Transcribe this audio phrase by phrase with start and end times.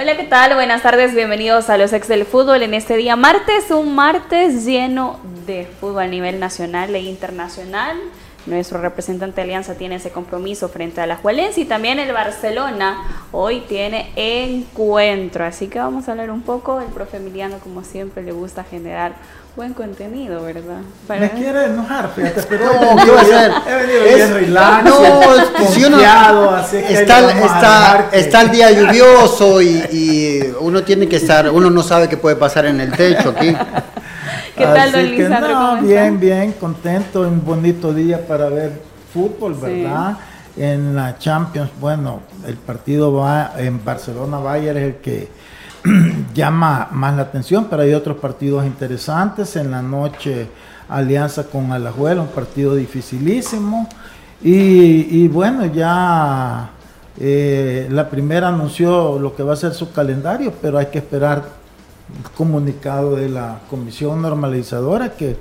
[0.00, 0.54] Hola, ¿qué tal?
[0.54, 5.20] Buenas tardes, bienvenidos a los ex del fútbol en este día martes, un martes lleno
[5.44, 7.98] de fútbol a nivel nacional e internacional.
[8.46, 13.26] Nuestro representante de Alianza tiene ese compromiso frente a la Juelense y también el Barcelona
[13.30, 15.44] hoy tiene encuentro.
[15.44, 16.80] Así que vamos a hablar un poco.
[16.80, 19.12] El profe Emiliano, como siempre, le gusta generar
[19.60, 20.80] buen contenido, ¿verdad?
[21.06, 23.52] Me quiere enojar, fíjate, pero no, ¿qué va a hacer?
[23.68, 28.70] He venido es, bien relax, no, es confiado, así que está, está, está el día
[28.70, 32.90] lluvioso y, y, uno tiene que estar, uno no sabe qué puede pasar en el
[32.92, 33.54] techo aquí.
[34.56, 35.52] ¿Qué tal, don Lisandro?
[35.52, 38.80] No, bien, bien, contento, un bonito día para ver
[39.12, 40.16] fútbol, ¿verdad?
[40.56, 40.62] Sí.
[40.62, 45.28] En la Champions, bueno, el partido va en Barcelona-Bayern es el que
[46.34, 49.56] llama más la atención, pero hay otros partidos interesantes.
[49.56, 50.48] En la noche,
[50.88, 53.88] Alianza con Alajuela, un partido dificilísimo.
[54.42, 56.70] Y, bueno, ya
[57.18, 61.44] eh, la primera anunció lo que va a ser su calendario, pero hay que esperar
[62.36, 65.36] comunicado de la comisión normalizadora que,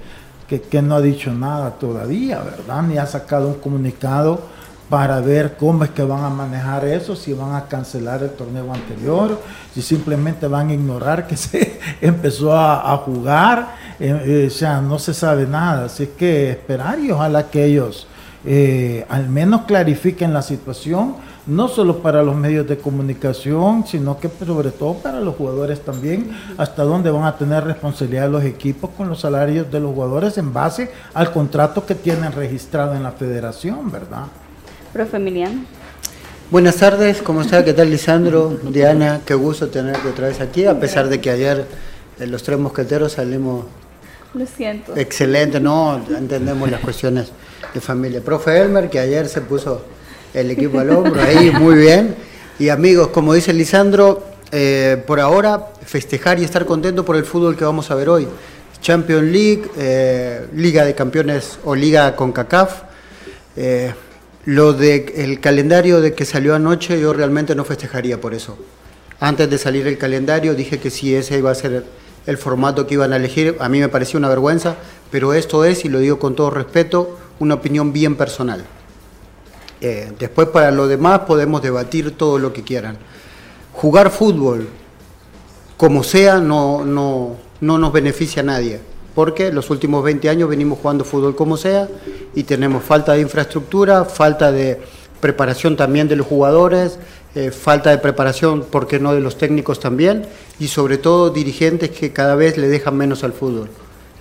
[0.47, 2.83] que no ha dicho nada todavía, ¿verdad?
[2.83, 4.41] Ni ha sacado un comunicado
[4.89, 8.73] para ver cómo es que van a manejar eso, si van a cancelar el torneo
[8.73, 9.39] anterior,
[9.73, 14.97] si simplemente van a ignorar que se empezó a, jugar, eh, eh, o sea, no
[14.97, 18.07] se sabe nada, así que esperar y ojalá que ellos
[18.45, 24.29] eh, al menos clarifiquen la situación, no solo para los medios de comunicación, sino que
[24.45, 29.09] sobre todo para los jugadores también, hasta dónde van a tener responsabilidad los equipos con
[29.09, 33.91] los salarios de los jugadores en base al contrato que tienen registrado en la federación,
[33.91, 34.27] ¿verdad?
[34.93, 35.65] Profe Emiliano.
[36.49, 37.63] Buenas tardes, ¿cómo está?
[37.63, 38.59] ¿Qué tal Lisandro?
[38.63, 41.66] Diana, qué gusto tenerte otra vez aquí, a pesar de que ayer
[42.19, 43.66] en los tres mosqueteros salimos...
[44.33, 44.95] Lo siento.
[44.97, 47.31] Excelente, no, entendemos las cuestiones
[47.72, 48.22] de familia.
[48.22, 49.85] Profe Elmer, que ayer se puso
[50.33, 52.16] el equipo al hombro, ahí muy bien.
[52.57, 57.55] Y amigos, como dice Lisandro, eh, por ahora festejar y estar contento por el fútbol
[57.55, 58.28] que vamos a ver hoy.
[58.81, 62.81] Champions League, eh, Liga de Campeones o Liga con CACAF.
[63.55, 63.94] Eh,
[64.49, 68.57] lo del el calendario de que salió anoche, yo realmente no festejaría por eso.
[69.19, 71.85] Antes de salir el calendario dije que si ese iba a ser
[72.25, 74.75] el formato que iban a elegir, a mí me parecía una vergüenza,
[75.11, 78.65] pero esto es, y lo digo con todo respeto, una opinión bien personal.
[79.81, 82.97] Eh, después para lo demás podemos debatir todo lo que quieran.
[83.73, 84.67] Jugar fútbol,
[85.77, 88.79] como sea, no, no, no nos beneficia a nadie
[89.19, 91.90] porque los últimos 20 años venimos jugando fútbol como sea
[92.35, 94.80] y tenemos falta de infraestructura, falta de
[95.19, 97.00] preparación también de los jugadores,
[97.35, 100.25] eh, falta de preparación, ¿por qué no?, de los técnicos también,
[100.58, 103.68] y sobre todo dirigentes que cada vez le dejan menos al fútbol.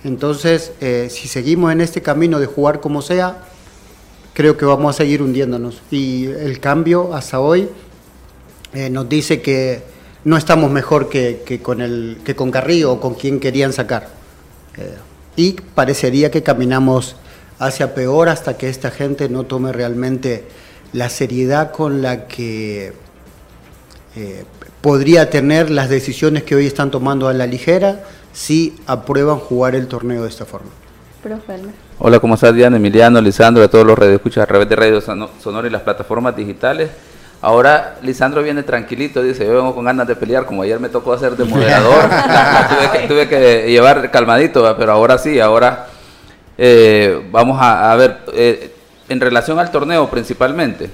[0.03, 3.45] Entonces, eh, si seguimos en este camino de jugar como sea,
[4.33, 5.81] creo que vamos a seguir hundiéndonos.
[5.91, 7.69] Y el cambio hasta hoy
[8.73, 9.81] eh, nos dice que
[10.25, 14.18] no estamos mejor que, que, con el, que con Carrillo o con quien querían sacar.
[14.79, 14.95] Eh,
[15.35, 17.15] y parecería que caminamos
[17.59, 20.45] hacia peor hasta que esta gente no tome realmente
[20.93, 22.93] la seriedad con la que
[24.15, 24.43] eh,
[24.81, 28.03] podría tener las decisiones que hoy están tomando a la ligera
[28.33, 30.69] si aprueban jugar el torneo de esta forma.
[31.99, 35.67] Hola, ¿cómo estás Diana, Emiliano, Lisandro, a todos los escuchas a través de Radio Sonora
[35.67, 36.89] y las plataformas digitales?
[37.41, 41.13] Ahora Lisandro viene tranquilito, dice, yo vengo con ganas de pelear, como ayer me tocó
[41.13, 42.03] hacer de moderador,
[42.69, 45.87] tuve, que, tuve, que, llevar calmadito, pero ahora sí, ahora
[46.57, 48.75] eh, vamos a, a ver, eh,
[49.07, 50.89] en relación al torneo principalmente,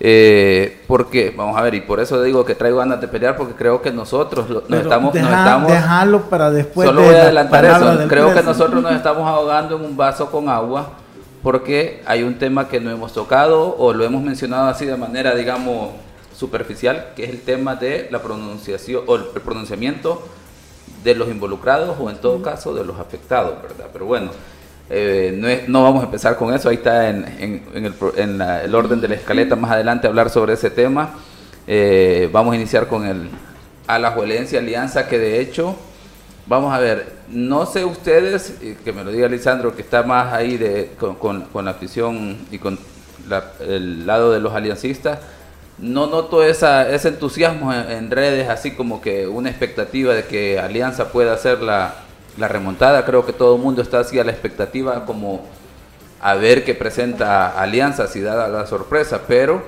[0.00, 3.52] eh, porque, vamos a ver, y por eso digo que traigo ganas de pelear, porque
[3.52, 5.72] creo que nosotros nos estamos, deja, nos estamos...
[5.72, 6.88] Dejarlo para después.
[6.88, 10.48] Solo voy a adelantar eso, creo que nosotros nos estamos ahogando en un vaso con
[10.48, 10.88] agua
[11.46, 15.32] porque hay un tema que no hemos tocado o lo hemos mencionado así de manera,
[15.36, 15.90] digamos,
[16.36, 20.26] superficial, que es el tema de la pronunciación o el pronunciamiento
[21.04, 23.86] de los involucrados o en todo caso de los afectados, ¿verdad?
[23.92, 24.32] Pero bueno,
[24.90, 27.94] eh, no, es, no, vamos a empezar con eso, ahí está en, en, en, el,
[28.16, 31.10] en la, el, orden de la escaleta más adelante hablar sobre ese tema.
[31.68, 33.30] Eh, vamos a iniciar con el
[33.86, 35.76] Alajuelense Alianza, que de hecho
[36.48, 38.54] Vamos a ver, no sé ustedes,
[38.84, 42.58] que me lo diga Lisandro, que está más ahí de, con, con, la afición y
[42.58, 42.78] con
[43.60, 45.18] el lado de los aliancistas,
[45.78, 51.10] no noto esa, ese entusiasmo en, redes, así como que una expectativa de que Alianza
[51.10, 51.96] pueda hacer la,
[52.38, 53.04] la remontada.
[53.04, 55.44] Creo que todo el mundo está así a la expectativa como
[56.20, 59.64] a ver qué presenta Alianza si da la sorpresa, pero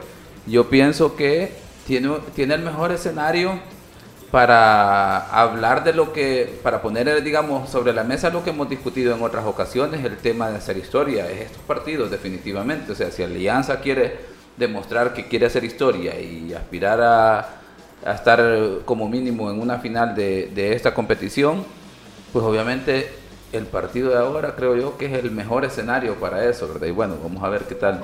[0.47, 1.53] yo pienso que
[1.89, 3.59] tiene, tiene el mejor escenario
[4.31, 9.15] para hablar de lo que, para poner, digamos, sobre la mesa lo que hemos discutido
[9.15, 13.23] en otras ocasiones, el tema de hacer historia, es estos partidos definitivamente, o sea, si
[13.23, 14.17] Alianza quiere
[14.57, 17.55] demostrar que quiere hacer historia y aspirar a,
[18.13, 18.41] estar
[18.85, 21.65] como mínimo en una final de, de esta competición,
[22.33, 23.11] pues obviamente
[23.53, 26.87] el partido de ahora creo yo que es el mejor escenario para eso, ¿verdad?
[26.87, 28.01] Y bueno, vamos a ver qué tal.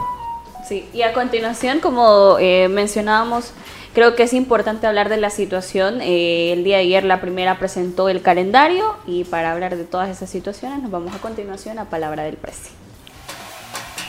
[0.68, 3.52] Sí, y a continuación, como eh, mencionábamos,
[3.92, 6.00] creo que es importante hablar de la situación.
[6.00, 10.08] Eh, el día de ayer la primera presentó el calendario y para hablar de todas
[10.08, 12.70] esas situaciones nos vamos a continuación a Palabra del Presi.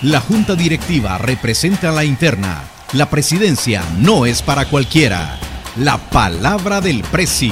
[0.02, 2.64] La Junta Directiva representa a la interna.
[2.94, 5.40] La presidencia no es para cualquiera.
[5.78, 7.52] La Palabra del Presi.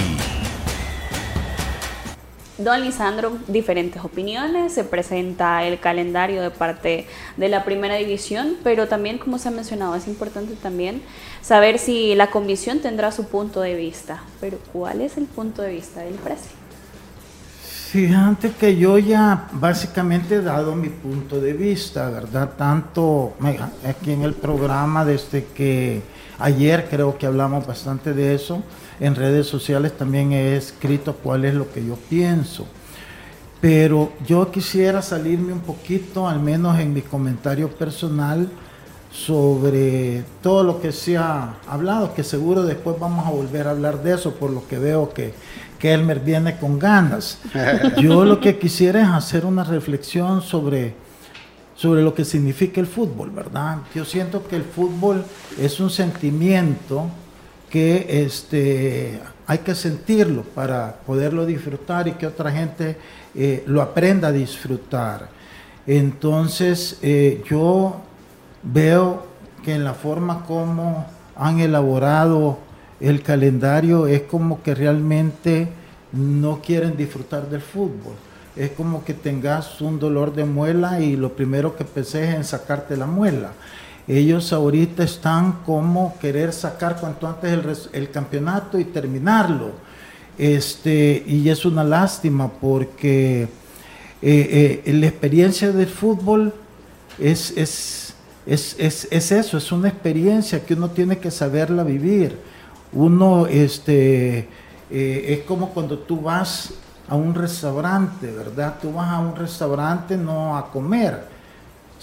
[2.59, 8.87] Don Lisandro, diferentes opiniones, se presenta el calendario de parte de la primera división, pero
[8.87, 11.01] también, como se ha mencionado, es importante también
[11.41, 14.21] saber si la comisión tendrá su punto de vista.
[14.39, 16.63] Pero, ¿cuál es el punto de vista del presidente?
[17.91, 22.51] Fíjate que yo ya básicamente he dado mi punto de vista, ¿verdad?
[22.55, 23.33] Tanto
[23.87, 26.01] aquí en el programa, desde que
[26.39, 28.63] ayer creo que hablamos bastante de eso,
[29.03, 32.65] en redes sociales también he escrito cuál es lo que yo pienso.
[33.59, 38.47] Pero yo quisiera salirme un poquito, al menos en mi comentario personal,
[39.11, 44.01] sobre todo lo que se ha hablado, que seguro después vamos a volver a hablar
[44.01, 45.33] de eso, por lo que veo que,
[45.79, 47.39] que Elmer viene con ganas.
[48.01, 50.95] Yo lo que quisiera es hacer una reflexión sobre,
[51.75, 53.79] sobre lo que significa el fútbol, ¿verdad?
[53.93, 55.25] Yo siento que el fútbol
[55.59, 57.09] es un sentimiento
[57.73, 62.97] que este, hay que sentirlo para poderlo disfrutar y que otra gente
[63.33, 65.29] eh, lo aprenda a disfrutar.
[65.87, 67.99] Entonces, eh, yo
[68.61, 69.25] veo
[69.63, 72.59] que en la forma como han elaborado
[72.99, 75.67] el calendario es como que realmente
[76.11, 78.13] no quieren disfrutar del fútbol.
[78.55, 82.43] Es como que tengas un dolor de muela y lo primero que pensé es en
[82.43, 83.49] sacarte la muela
[84.07, 89.71] ellos ahorita están como querer sacar cuanto antes el, campeonato y terminarlo.
[90.37, 93.43] Este, y es una lástima porque
[94.21, 96.53] eh, eh, la experiencia del fútbol
[97.19, 98.15] es, es,
[98.45, 102.37] es, eso, es una experiencia que uno tiene que saberla vivir.
[102.91, 104.49] Uno este,
[104.91, 106.73] eh, es como cuando tú vas
[107.07, 108.75] a un restaurante, ¿verdad?
[108.81, 111.32] Tú vas a un restaurante no a comer,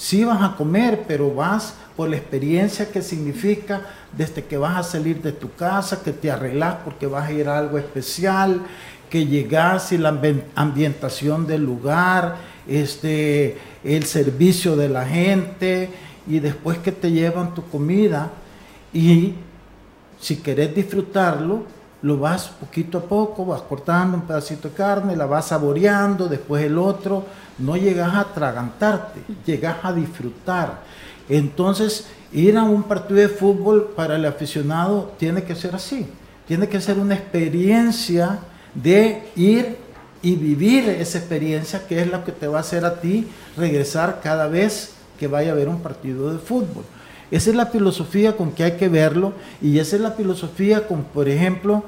[0.00, 3.82] sí vas a comer, pero vas por la experiencia que significa
[4.17, 7.47] desde que vas a salir de tu casa, que te arreglas porque vas a ir
[7.50, 8.62] a algo especial,
[9.11, 10.19] que llegas y la
[10.55, 12.37] ambientación del lugar,
[12.67, 15.91] este, el servicio de la gente
[16.26, 18.31] y después que te llevan tu comida.
[18.94, 19.35] Y
[20.19, 21.64] si querés disfrutarlo,
[22.00, 26.64] lo vas poquito a poco, vas cortando un pedacito de carne, la vas saboreando, después
[26.64, 27.26] el otro,
[27.61, 30.83] no llegas a atragantarte, llegas a disfrutar.
[31.29, 36.07] Entonces, ir a un partido de fútbol para el aficionado tiene que ser así,
[36.47, 38.39] tiene que ser una experiencia
[38.75, 39.77] de ir
[40.23, 43.27] y vivir esa experiencia que es la que te va a hacer a ti
[43.57, 46.85] regresar cada vez que vaya a ver un partido de fútbol.
[47.31, 51.05] Esa es la filosofía con que hay que verlo y esa es la filosofía con,
[51.05, 51.85] por ejemplo,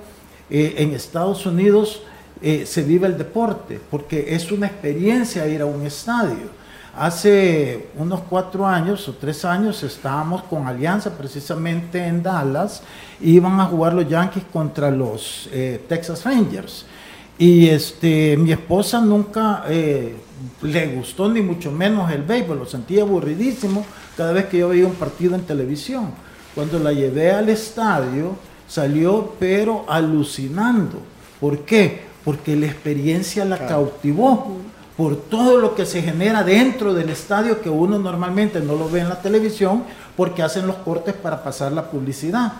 [0.50, 2.02] eh, en Estados Unidos
[2.42, 6.62] eh, se vive el deporte, porque es una experiencia ir a un estadio.
[6.96, 12.82] Hace unos cuatro años o tres años estábamos con Alianza precisamente en Dallas,
[13.20, 16.84] iban a jugar los Yankees contra los eh, Texas Rangers.
[17.38, 19.64] Y este, mi esposa nunca
[20.60, 23.84] le gustó ni mucho menos el béisbol, lo sentía aburridísimo
[24.16, 26.10] cada vez que yo veía un partido en televisión.
[26.54, 28.36] Cuando la llevé al estadio,
[28.68, 31.00] salió pero alucinando.
[31.40, 32.11] ¿Por qué?
[32.24, 34.58] Porque la experiencia la cautivó
[34.96, 39.00] por todo lo que se genera dentro del estadio que uno normalmente no lo ve
[39.00, 39.84] en la televisión
[40.16, 42.52] porque hacen los cortes para pasar la publicidad.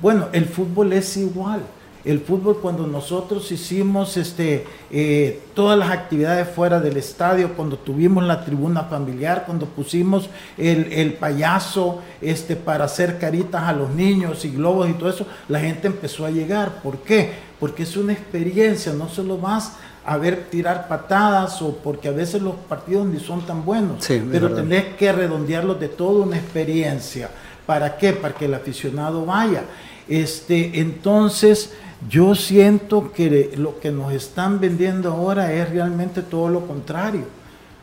[0.00, 1.62] Bueno, el fútbol es igual
[2.04, 8.24] el fútbol cuando nosotros hicimos este, eh, todas las actividades fuera del estadio, cuando tuvimos
[8.24, 14.50] la tribuna familiar, cuando pusimos el, payaso este, para hacer caritas a los niños y
[14.50, 16.82] globos y todo eso, la gente empezó a llegar.
[16.82, 17.47] ¿Por qué?
[17.60, 19.72] Porque es una experiencia, no solo vas
[20.04, 24.54] a ver tirar patadas o porque a veces los partidos ni son tan buenos, pero
[24.54, 27.30] tenés que redondearlos de toda una experiencia.
[27.66, 28.14] ¿Para qué?
[28.14, 29.64] Para que el aficionado vaya.
[30.08, 31.74] Este, entonces,
[32.08, 37.24] yo siento que lo que nos están vendiendo ahora es realmente todo lo contrario.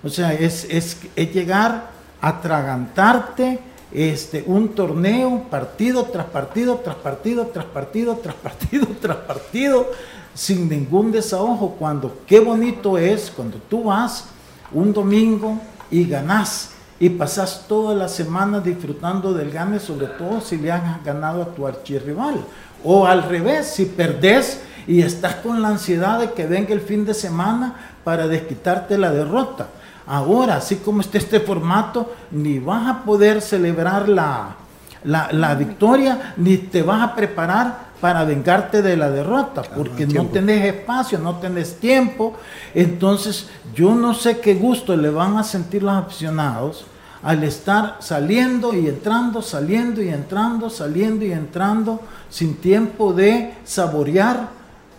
[0.03, 0.97] O sea, es, es,
[1.33, 1.91] llegar
[2.21, 3.59] atragantarte
[3.95, 9.89] este, un torneo, partido tras partido, tras partido, tras partido, tras partido, tras partido,
[10.33, 14.25] sin ningún desahogo, cuando qué bonito es cuando tú vas
[14.73, 15.57] un domingo
[15.89, 21.03] y ganás y pasas toda la semana disfrutando del gane, sobre todo si le has
[21.03, 22.43] ganado a tu archirrival.
[22.83, 27.05] O al revés, si perdés y estás con la ansiedad de que venga el fin
[27.05, 29.67] de semana para desquitarte la derrota.
[30.07, 34.55] Ahora, así como está este formato, ni vas a poder celebrar la,
[35.03, 40.65] la, victoria, ni te vas a preparar para vengarte de la derrota, porque no tenés
[40.65, 42.35] espacio, no tenés tiempo.
[42.73, 46.85] Entonces, yo no sé qué gusto le van a sentir los aficionados
[47.23, 54.49] al estar saliendo y entrando, saliendo y entrando, saliendo y entrando, sin tiempo de saborear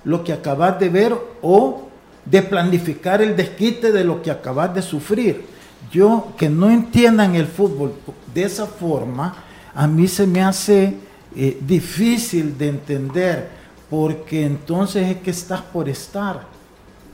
[0.03, 1.86] lo que acabas de ver o
[2.27, 5.45] de planificar el desquite de lo que acabas de sufrir.
[5.91, 7.95] Yo que no entiendan el fútbol
[8.35, 9.35] de esa forma,
[9.75, 10.95] a mí se me hace
[11.35, 13.49] eh, difícil de entender,
[13.89, 16.47] porque entonces es que estás por estar,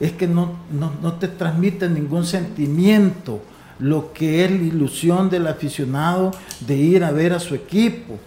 [0.00, 3.40] es que no, no, te transmite ningún sentimiento
[3.78, 8.19] lo que es la ilusión del aficionado de ir a ver a su equipo.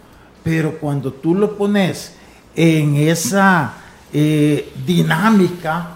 [0.44, 2.14] Pero cuando tú lo pones
[2.56, 3.74] en esa
[4.14, 5.96] eh, dinámica,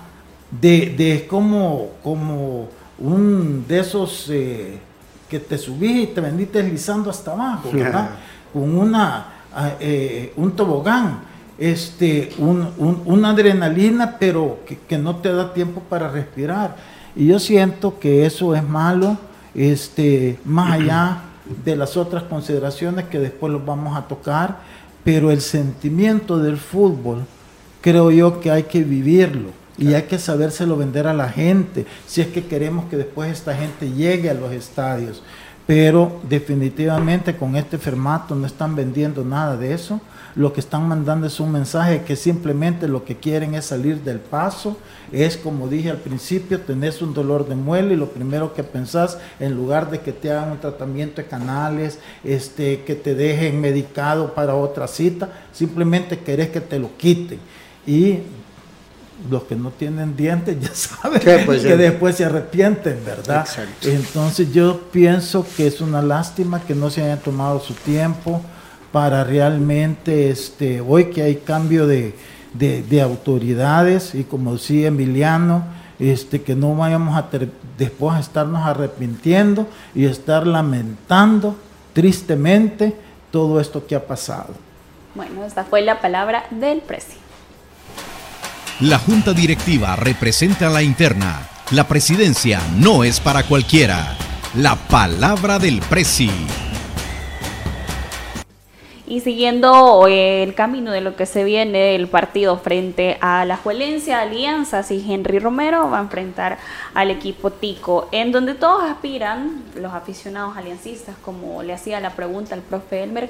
[0.51, 4.79] de, de como, como un de esos eh,
[5.29, 8.09] que te subís y te vendís deslizando hasta abajo, ¿verdad?
[8.51, 11.21] Con una, ah, eh, un tobogán,
[11.57, 12.67] este, un,
[13.05, 16.75] una adrenalina, pero que, que, no te da tiempo para respirar.
[17.15, 19.17] Y yo siento que eso es malo,
[19.53, 21.21] este, más allá
[21.63, 24.57] de las otras consideraciones que después los vamos a tocar,
[25.03, 27.23] pero el sentimiento del fútbol,
[27.81, 32.21] creo yo que hay que vivirlo y hay que sabérselo vender a la gente, si
[32.21, 35.23] es que queremos que después esta gente llegue a los estadios.
[35.65, 40.01] Pero definitivamente con este formato no están vendiendo nada de eso.
[40.35, 44.19] Lo que están mandando es un mensaje que simplemente lo que quieren es salir del
[44.19, 44.77] paso.
[45.11, 49.19] Es como dije al principio, tenés un dolor de muela y lo primero que pensás,
[49.39, 54.33] en lugar de que te hagan un tratamiento de canales, este, que te dejen medicado
[54.33, 57.39] para otra cita, simplemente querés que te lo quiten.
[57.85, 58.19] Y
[59.29, 63.47] los que no tienen dientes ya saben pues, que después se arrepienten, ¿verdad?
[63.83, 68.41] Entonces yo pienso que es una lástima que no se haya tomado su tiempo
[68.91, 72.15] para realmente, este, hoy que hay cambio de,
[73.01, 75.63] autoridades y como decía Emiliano,
[75.99, 77.27] este, que no vayamos a
[77.77, 81.55] después a estarnos arrepintiendo y estar lamentando
[81.93, 82.95] tristemente
[83.31, 84.53] todo esto que ha pasado.
[85.13, 87.28] Bueno, esta fue la palabra del presidente.
[88.81, 91.49] La junta directiva representa la interna.
[91.71, 94.15] La presidencia no es para cualquiera.
[94.55, 96.31] La palabra del presi.
[99.05, 103.57] Y siguiendo eh, el camino de lo que se viene el partido frente a la
[103.57, 106.57] Juelencia Alianzas y Henry Romero va a enfrentar
[106.93, 112.55] al equipo Tico, en donde todos aspiran, los aficionados aliancistas, como le hacía la pregunta
[112.55, 113.29] al profe Elmer,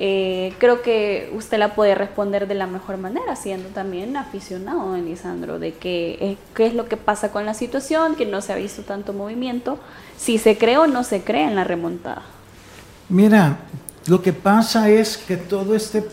[0.00, 5.58] eh, creo que usted la puede responder de la mejor manera, siendo también aficionado, Lisandro,
[5.58, 8.82] de que, qué es lo que pasa con la situación, que no se ha visto
[8.82, 9.78] tanto movimiento,
[10.16, 12.22] si se cree o no se cree en la remontada.
[13.08, 13.58] Mira,
[14.06, 16.04] lo que pasa es que todo este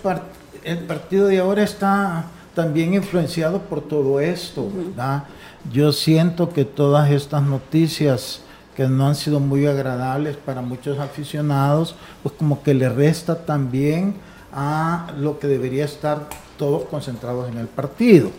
[0.63, 2.25] el partido de ahora está
[2.55, 5.25] también influenciado por todo esto, ¿verdad?
[5.71, 8.41] Yo siento que todas estas noticias
[8.75, 14.15] que no han sido muy agradables para muchos aficionados, pues como que le resta también
[14.53, 16.27] a lo que debería estar
[16.57, 18.31] todos concentrados en el partido.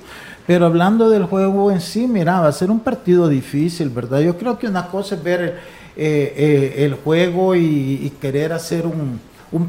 [0.46, 4.20] Pero hablando del juego en sí, mira, va a ser un partido difícil, ¿verdad?
[4.20, 5.58] Yo creo que una cosa es ver
[5.96, 9.20] eh, eh, el juego y, querer hacer un,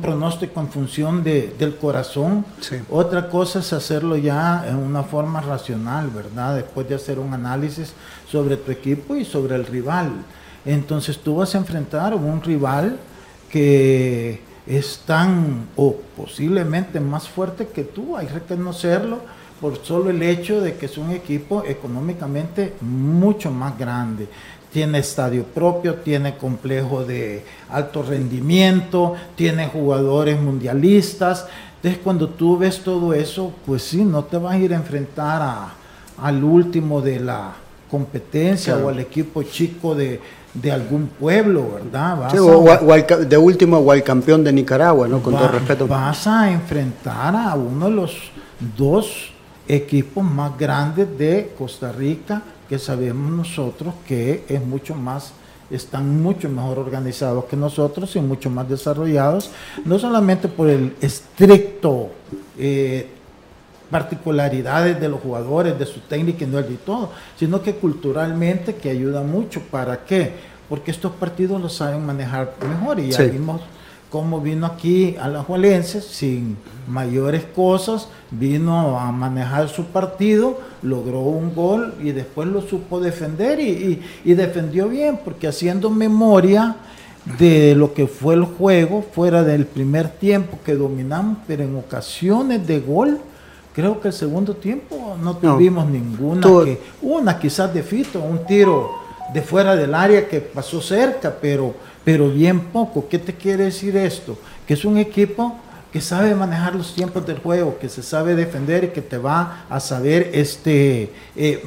[0.02, 2.46] pronóstico en función del corazón.
[2.92, 6.56] Otra cosa es hacerlo ya en una forma racional, ¿verdad?
[6.56, 7.94] Después de hacer un análisis
[8.30, 10.12] sobre tu equipo y sobre el rival.
[10.68, 13.00] Entonces tú vas a enfrentar a un rival
[13.50, 19.20] que es tan o posiblemente más fuerte que tú, hay que reconocerlo
[19.62, 24.28] por solo el hecho de que es un equipo económicamente mucho más grande.
[24.74, 31.48] Tiene estadio propio, tiene complejo de alto rendimiento, tiene jugadores mundialistas.
[31.78, 35.42] Entonces cuando tú ves todo eso, pues sí, no te vas a ir a enfrentar
[35.42, 35.74] a,
[36.22, 37.54] al último de la
[37.90, 40.20] competencia o al equipo chico de,
[40.54, 42.40] de algún pueblo, ¿verdad?
[42.40, 45.22] o, de último o al campeón de Nicaragua, ¿no?
[45.22, 45.88] Con todo respeto.
[45.88, 48.32] Vas a enfrentar a uno de los
[48.78, 49.32] dos
[49.68, 55.34] equipos más grandes de Costa Rica, que sabemos nosotros que es mucho más
[55.70, 59.52] están mucho mejor organizados que nosotros y mucho más desarrollados,
[59.84, 62.10] no solamente por el estricto
[62.58, 63.08] eh,
[63.90, 68.90] particularidades de los jugadores, de su técnica y no de todo, sino que culturalmente que
[68.90, 69.62] ayuda mucho.
[69.72, 70.34] ¿Para qué?
[70.70, 73.62] Porque estos partidos lo saben manejar mejor y ya vimos
[74.10, 81.20] cómo vino aquí a la Juelense sin mayores cosas, vino a manejar su partido, logró
[81.20, 86.78] un gol y después lo supo defender y, y defendió bien, porque haciendo memoria
[87.40, 92.66] de lo que fue el juego, fuera del primer tiempo que dominamos, pero en ocasiones
[92.66, 93.20] de gol,
[93.78, 96.42] creo que el segundo tiempo no tuvimos ninguna.
[96.42, 98.92] Que, una quizás de Fito, un tiro
[99.32, 103.08] de fuera del área que pasó cerca, pero, pero bien poco.
[103.08, 104.36] ¿Qué te quiere decir esto?
[104.66, 105.58] Que es un equipo
[105.94, 109.66] que sabe manejar los tiempos del juego, que se sabe defender y que te va
[109.70, 111.64] a saber este, eh,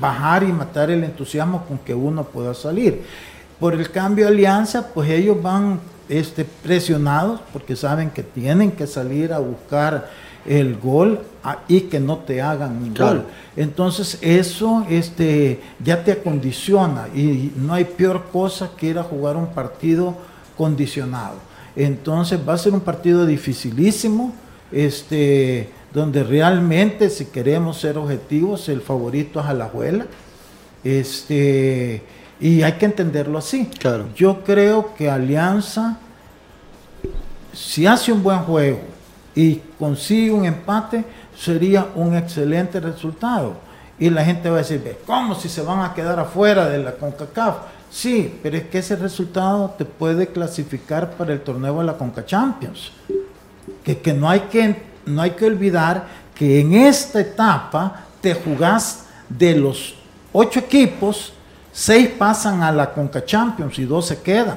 [0.00, 3.04] bajar y matar el entusiasmo con que uno pueda salir.
[3.60, 8.86] Por el cambio de alianza, pues ellos van este, presionados porque saben que tienen que
[8.86, 10.10] salir a buscar
[10.46, 11.20] el gol
[11.68, 13.24] y que no te hagan un gol.
[13.56, 19.36] Entonces eso este, ya te acondiciona y no hay peor cosa que ir a jugar
[19.36, 20.14] un partido
[20.56, 21.34] condicionado.
[21.74, 24.32] Entonces va a ser un partido dificilísimo,
[24.72, 30.06] este, donde realmente si queremos ser objetivos, el favorito es Alajuela.
[30.84, 32.02] Este,
[32.40, 33.66] y hay que entenderlo así.
[33.78, 34.06] Claro.
[34.14, 35.98] Yo creo que Alianza,
[37.52, 38.80] si hace un buen juego,
[39.34, 41.04] y consigue un empate,
[41.38, 43.54] sería un excelente resultado.
[43.98, 46.92] Y la gente va a decir, ¿cómo si se van a quedar afuera de la
[46.92, 47.56] CONCACAF?
[47.90, 52.24] Sí, pero es que ese resultado te puede clasificar para el torneo de la CONCA
[52.24, 52.92] Champions.
[53.84, 54.76] Que, que, no, hay que
[55.06, 59.94] no hay que olvidar que en esta etapa te jugás de los
[60.32, 61.32] ocho equipos,
[61.76, 64.56] seis pasan a la CONCA Champions y dos se quedan.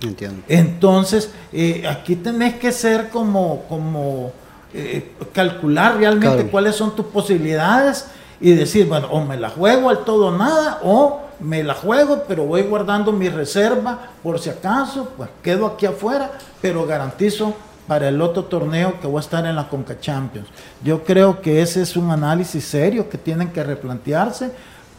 [0.00, 0.42] Entiendo.
[0.48, 4.32] Entonces, eh, aquí tenés que ser como, como
[4.74, 8.06] eh, calcular realmente cuáles son tus posibilidades
[8.40, 12.24] y decir, bueno, o me la juego al todo o nada, o me la juego,
[12.26, 17.54] pero voy guardando mi reserva por si acaso, pues quedo aquí afuera, pero garantizo
[17.86, 20.48] para el otro torneo que voy a estar en la Conca Champions.
[20.82, 24.50] Yo creo que ese es un análisis serio que tienen que replantearse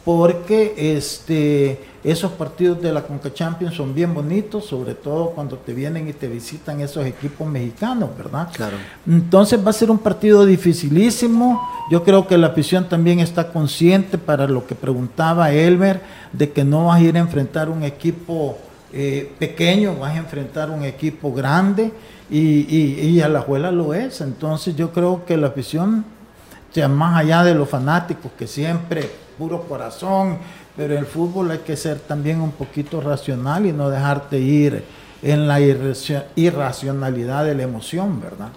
[0.08, 5.74] porque este, esos partidos de la Conca Champions son bien bonitos, sobre todo cuando te
[5.74, 8.48] vienen y te visitan esos equipos mexicanos, ¿verdad?
[8.54, 8.78] Claro.
[9.06, 11.60] Entonces va a ser un partido dificilísimo.
[11.90, 16.00] Yo creo que la afición también está consciente para lo que preguntaba Elmer,
[16.32, 18.56] de que no vas a ir a enfrentar un equipo
[18.94, 21.92] eh, pequeño, vas a enfrentar un equipo grande
[22.30, 22.38] y,
[22.74, 24.22] y, y a la juela lo es.
[24.22, 26.06] Entonces yo creo que la afición,
[26.72, 30.38] ya más allá de los fanáticos que siempre puro corazón,
[30.76, 34.82] pero en el fútbol hay que ser también un poquito racional y no dejarte ir
[35.22, 38.48] en la irracionalidad de la emoción, ¿verdad?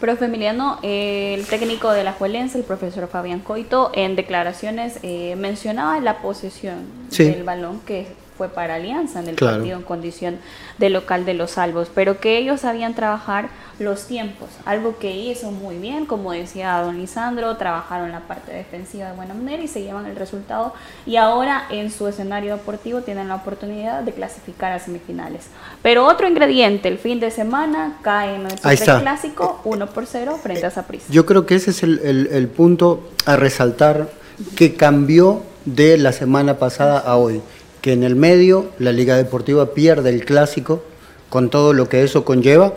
[0.00, 6.00] Profe Emiliano, el técnico de la Juelense, el profesor Fabián Coito, en declaraciones eh, mencionaba
[6.00, 6.78] la posesión
[7.10, 8.06] del balón que
[8.40, 10.38] fue para Alianza en el partido en condición
[10.78, 15.50] de local de los salvos, pero que ellos sabían trabajar los tiempos, algo que hizo
[15.50, 19.82] muy bien, como decía don Lisandro, trabajaron la parte defensiva de buena manera y se
[19.82, 20.72] llevan el resultado
[21.04, 25.48] y ahora en su escenario deportivo tienen la oportunidad de clasificar a semifinales.
[25.82, 28.58] Pero otro ingrediente, el fin de semana cae en el
[29.02, 31.04] clásico 1 por 0 frente a Saprissa.
[31.10, 31.98] Yo creo que ese es el,
[32.32, 34.08] el punto a resaltar
[34.56, 37.40] que cambió de la semana pasada a hoy,
[37.80, 40.82] que en el medio la Liga Deportiva pierde el clásico
[41.28, 42.74] con todo lo que eso conlleva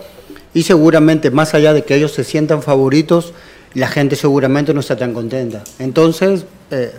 [0.54, 3.34] y seguramente, más allá de que ellos se sientan favoritos,
[3.74, 5.63] la gente seguramente no está tan contenta.
[5.80, 6.92] Entonces, eh,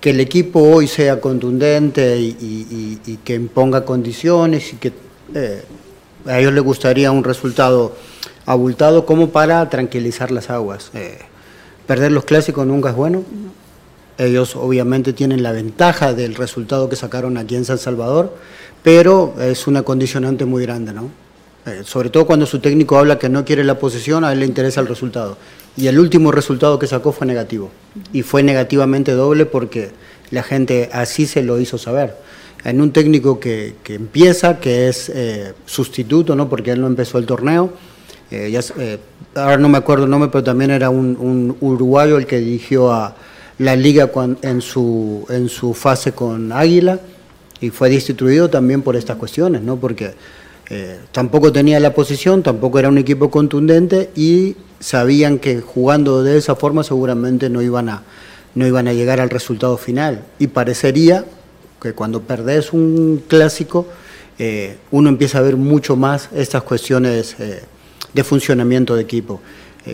[0.00, 4.92] que el equipo hoy sea contundente y, que imponga condiciones y que
[5.34, 5.62] eh,
[6.26, 7.94] a ellos les gustaría un resultado
[8.46, 10.90] abultado como para tranquilizar las aguas.
[10.94, 11.18] Eh,
[11.86, 13.24] perder los clásicos nunca es bueno.
[14.20, 18.36] Ellos obviamente tienen la ventaja del resultado que sacaron aquí en San Salvador,
[18.82, 21.10] pero es una condicionante muy grande, ¿no?
[21.64, 24.46] Eh, sobre todo cuando su técnico habla que no quiere la posesión, a él le
[24.46, 25.38] interesa el resultado.
[25.74, 27.70] Y el último resultado que sacó fue negativo.
[28.12, 29.90] Y fue negativamente doble porque
[30.30, 32.14] la gente así se lo hizo saber.
[32.64, 36.50] En un técnico que, empieza, que es eh, sustituto, ¿no?
[36.50, 37.72] porque él no empezó el torneo,
[38.30, 38.98] eh,
[39.34, 43.16] ahora no me acuerdo el nombre, pero también era un, uruguayo el que dirigió a
[43.60, 46.98] la liga en, su, en su fase con Águila
[47.60, 49.76] y fue destituido también por estas cuestiones, ¿no?
[49.76, 50.14] porque
[50.70, 56.38] eh, tampoco tenía la posición, tampoco era un equipo contundente y sabían que jugando de
[56.38, 58.02] esa forma seguramente no iban a,
[58.54, 60.24] no iban a llegar al resultado final.
[60.38, 61.26] Y parecería
[61.82, 63.86] que cuando perdés un clásico,
[64.38, 67.60] eh, uno empieza a ver mucho más estas cuestiones eh,
[68.14, 69.42] de funcionamiento de equipo.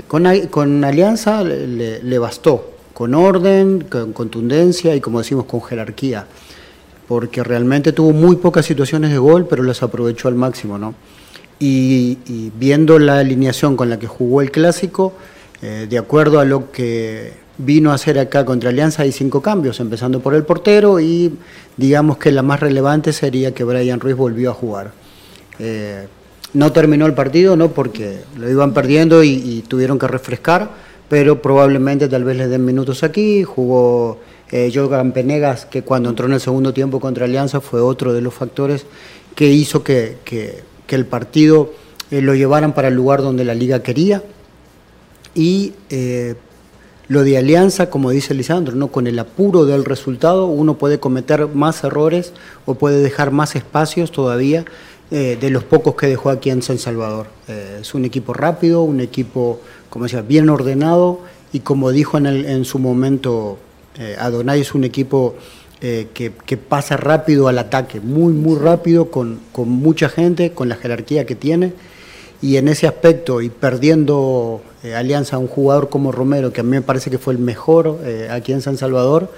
[0.07, 6.26] con, con, Alianza le, le, bastó, con orden, con contundencia y como decimos, con jerarquía,
[7.06, 10.94] porque realmente tuvo muy pocas situaciones de gol, pero las aprovechó al máximo, ¿no?
[11.59, 12.18] Y,
[12.59, 15.12] viendo la alineación con la que jugó el clásico,
[15.61, 20.20] de acuerdo a lo que vino a hacer acá contra Alianza hay cinco cambios, empezando
[20.20, 21.32] por el portero y
[21.76, 24.92] digamos que la más relevante sería que Brian Ruiz volvió a jugar.
[25.59, 26.06] Eh,
[26.52, 30.70] no terminó el partido, no porque lo iban perdiendo y, tuvieron que refrescar,
[31.09, 33.45] pero probablemente tal vez le den minutos aquí.
[33.45, 34.19] Jugó
[34.51, 38.21] eh, Jorgan Penegas, que cuando entró en el segundo tiempo contra Alianza fue otro de
[38.21, 38.87] los factores
[39.37, 40.16] que hizo que,
[40.88, 41.73] el partido
[42.11, 44.25] eh, lo llevaran para el lugar donde la liga quería.
[45.35, 46.35] Y eh,
[47.09, 48.88] lo de alianza, como dice Lisandro, ¿no?
[48.88, 52.33] con el apuro del resultado uno puede cometer más errores
[52.64, 54.64] o puede dejar más espacios todavía
[55.11, 57.27] eh, de los pocos que dejó aquí en San Salvador.
[57.47, 59.61] Es un equipo rápido, un equipo,
[59.96, 61.20] como decía, bien ordenado
[61.52, 63.59] y como dijo en, en su momento
[63.98, 65.35] eh, Adonai, es un equipo
[65.80, 70.74] que, que, pasa rápido al ataque, muy, muy rápido, con, con mucha gente, con la
[70.74, 71.74] jerarquía que tiene
[72.42, 76.64] y en ese aspecto y perdiendo eh, Alianza a un jugador como Romero, que a
[76.64, 79.32] mí me parece que fue el mejor eh, aquí en San Salvador,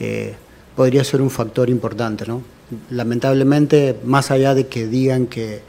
[0.00, 0.34] eh,
[0.76, 2.26] podría ser un factor importante.
[2.26, 2.42] ¿no?
[2.90, 5.62] Lamentablemente, más allá de que digan que,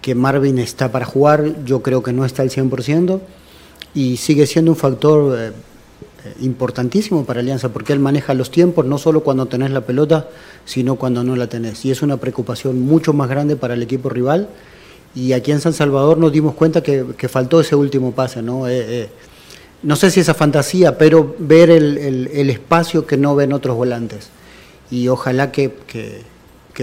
[0.00, 3.20] que Marvin está para jugar, yo creo que no está al 100%
[3.94, 5.52] y sigue siendo un factor
[6.40, 10.28] importantísimo para Alianza porque él maneja los tiempos no solo cuando tenés la pelota,
[10.64, 11.84] sino cuando no la tenés.
[11.84, 14.48] Y es una preocupación mucho más grande para el equipo rival
[15.14, 18.68] y aquí en San Salvador nos dimos cuenta que, faltó ese último pase, ¿no?
[18.68, 19.08] Eh, eh,
[19.82, 24.28] no sé si esa fantasía, pero ver el, espacio que no ven otros volantes.
[24.90, 25.72] Y ojalá que,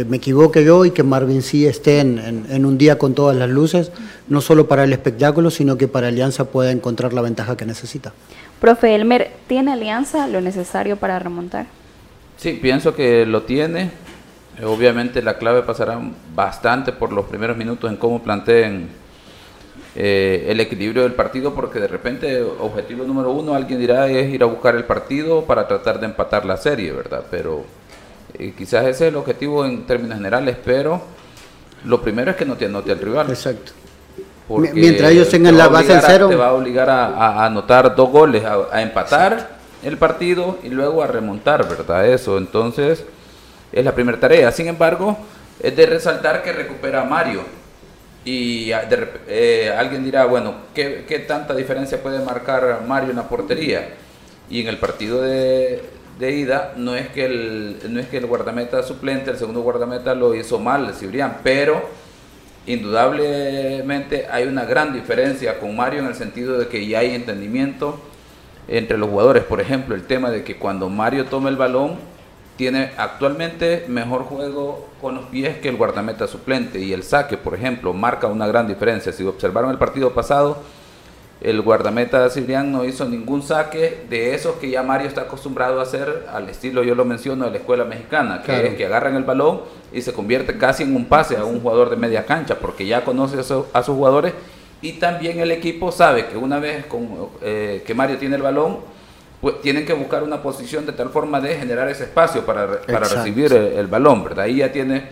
[0.05, 3.91] me equivoque yo y que Marvin sí esté en, un día con todas las luces,
[4.27, 8.13] no solo para el espectáculo, sino que para Alianza pueda encontrar la ventaja que necesita.
[8.59, 11.67] Profe Elmer, ¿tiene Alianza lo necesario para remontar?
[12.37, 13.91] Sí, pienso que lo tiene.
[14.63, 15.99] Obviamente la clave pasará
[16.35, 18.89] bastante por los primeros minutos en cómo planteen
[19.95, 24.43] eh, el equilibrio del partido, porque de repente objetivo número uno, alguien dirá, es ir
[24.43, 27.23] a buscar el partido para tratar de empatar la serie, ¿verdad?
[27.31, 27.65] Pero
[28.39, 31.01] eh, quizás ese es el objetivo en términos generales, pero
[31.85, 33.29] lo primero es que no te anote el rival.
[33.29, 33.71] Exacto.
[34.49, 36.29] Mientras ellos tengan la base en cero.
[36.29, 41.07] te va a obligar a, anotar dos goles, a, empatar el partido y luego a
[41.07, 42.07] remontar, ¿verdad?
[42.07, 43.03] Eso, entonces
[43.71, 44.51] es la primera tarea.
[44.51, 45.17] Sin embargo,
[45.61, 47.41] es de resaltar que recupera a Mario.
[48.23, 48.71] Y
[49.27, 53.89] eh, alguien dirá, bueno, ¿qué, tanta diferencia puede marcar Mario en la portería?
[54.49, 55.83] Y en el partido de,
[56.19, 60.33] ida, no es, que el, no es que el guardameta suplente, el segundo guardameta lo
[60.33, 61.81] hizo mal, Cibrián, pero
[62.65, 67.99] indudablemente hay una gran diferencia con Mario en el sentido de que ya hay entendimiento
[68.67, 69.43] entre los jugadores.
[69.43, 71.95] Por ejemplo, el tema de que cuando Mario toma el balón,
[72.57, 77.53] tiene actualmente mejor juego con los pies que el guardameta suplente y el saque, por
[77.53, 79.13] ejemplo, marca una gran diferencia.
[79.13, 80.63] Si observaron el partido pasado,
[81.39, 85.83] el guardameta Cibrián no hizo ningún saque de esos que ya Mario está acostumbrado a
[85.83, 89.23] hacer al estilo, yo lo menciono, de la escuela mexicana, que es que agarran el
[89.23, 89.61] balón
[89.93, 93.03] y se convierte casi en un pase a un jugador de media cancha, porque ya
[93.03, 94.33] conoce a, sus jugadores
[94.81, 97.07] y también el equipo sabe que una vez con,
[97.41, 98.79] eh, que Mario tiene el balón,
[99.41, 103.07] pues, tienen que buscar una posición de tal forma de generar ese espacio para, para
[103.07, 104.45] recibir el, balón, ¿verdad?
[104.45, 105.09] Ahí ya tiene,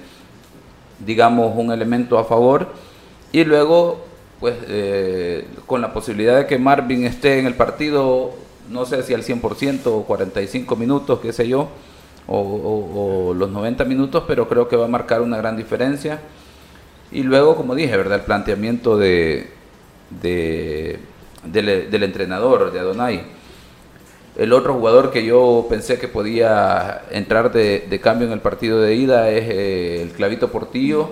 [1.00, 2.68] digamos, un elemento a favor.
[3.32, 4.04] Y luego,
[4.40, 8.32] pues, eh, con la posibilidad de que Marvin esté en el partido,
[8.70, 11.70] no sé si al 100% o 45 minutos, qué sé yo,
[12.28, 16.20] o, los 90 minutos, pero creo que va a marcar una gran diferencia.
[17.12, 18.20] Y luego, como dije, ¿verdad?
[18.20, 19.52] El planteamiento de,
[20.22, 21.00] de
[21.44, 23.36] del, entrenador, de Adonai
[24.38, 28.96] el otro jugador que yo pensé que podía entrar de, cambio en el partido de
[28.96, 31.10] ida es eh, el Clavito Portillo,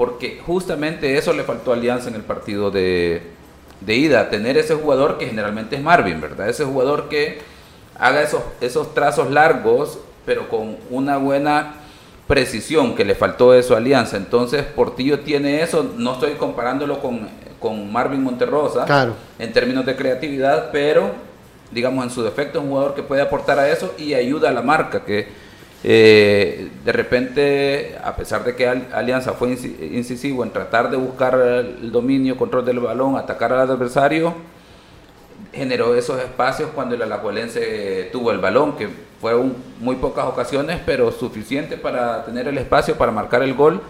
[0.00, 3.20] porque justamente eso le faltó a Alianza en el partido de,
[3.86, 6.48] ida, tener ese jugador que generalmente es Marvin, ¿verdad?
[6.48, 7.42] Ese jugador que
[7.98, 11.74] haga esos, esos trazos largos, pero con una buena
[12.26, 14.16] precisión, que le faltó eso a Alianza.
[14.16, 17.28] Entonces Portillo tiene eso, no estoy comparándolo con,
[17.60, 18.86] con Marvin Monterrosa
[19.38, 21.10] en términos de creatividad, pero
[21.72, 24.52] digamos, en su defecto, es un jugador que puede aportar a eso y ayuda a
[24.52, 25.28] la marca, que
[25.82, 31.90] eh, de repente, a pesar de que Alianza fue incisivo en tratar de buscar el
[31.90, 34.34] dominio, control del balón, atacar al adversario,
[35.52, 38.88] generó esos espacios cuando el alajuelense tuvo el balón, que
[39.20, 43.80] fueron muy pocas ocasiones, pero suficiente para tener el espacio para marcar el gol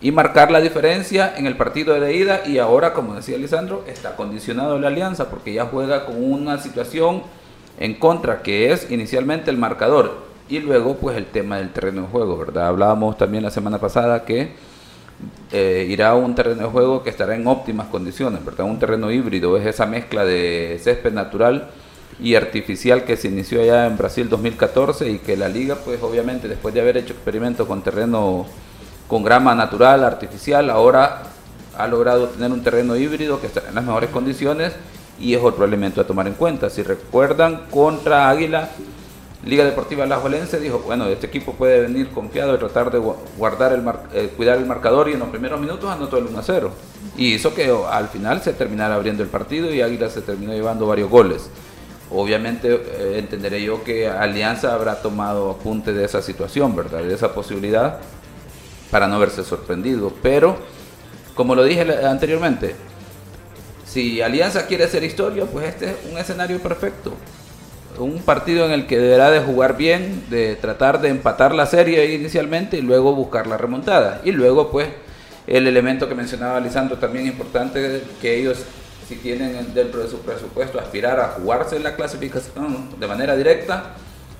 [0.00, 2.42] y marcar la diferencia en el partido de ida.
[2.46, 7.22] Y ahora, como decía Lisandro, está condicionado la alianza porque ya juega con una situación
[7.78, 12.08] en contra que es inicialmente el marcador y luego pues el tema del terreno de
[12.08, 12.68] juego, ¿verdad?
[12.68, 14.54] Hablábamos también la semana pasada que
[15.52, 18.66] eh, irá a un terreno de juego que estará en óptimas condiciones, ¿verdad?
[18.66, 21.70] Un terreno híbrido, es esa mezcla de césped natural
[22.20, 26.48] y artificial que se inició allá en Brasil 2014 y que la liga pues obviamente
[26.48, 28.46] después de haber hecho experimentos con terreno
[29.06, 31.22] con grama natural, artificial, ahora
[31.76, 34.72] ha logrado tener un terreno híbrido que está en las mejores condiciones
[35.20, 36.70] y es otro elemento a tomar en cuenta.
[36.70, 38.70] Si recuerdan, contra Águila,
[39.46, 43.72] Liga Deportiva La Jolense dijo, bueno, este equipo puede venir confiado y tratar de guardar
[43.72, 46.72] el eh, cuidar el marcador y en los primeros minutos anotó el 1 a 0.
[47.16, 50.88] Y hizo que al final se terminara abriendo el partido y Águila se terminó llevando
[50.88, 51.48] varios goles.
[52.10, 57.04] Obviamente eh, entenderé yo que Alianza habrá tomado apunte de esa situación, ¿verdad?
[57.04, 58.00] De esa posibilidad
[58.90, 60.12] para no verse sorprendido.
[60.24, 60.56] Pero,
[61.36, 62.74] como lo dije anteriormente,
[63.86, 67.12] si Alianza quiere hacer historia, pues este es un escenario perfecto.
[67.98, 72.14] Un partido en el que deberá de jugar bien, de tratar de empatar la serie
[72.14, 74.20] inicialmente y luego buscar la remontada.
[74.24, 74.88] Y luego, pues,
[75.46, 78.64] el elemento que mencionaba Lisandro también importante, que ellos,
[79.08, 83.94] si tienen dentro de su presupuesto, aspirar a jugarse la clasificación de manera directa,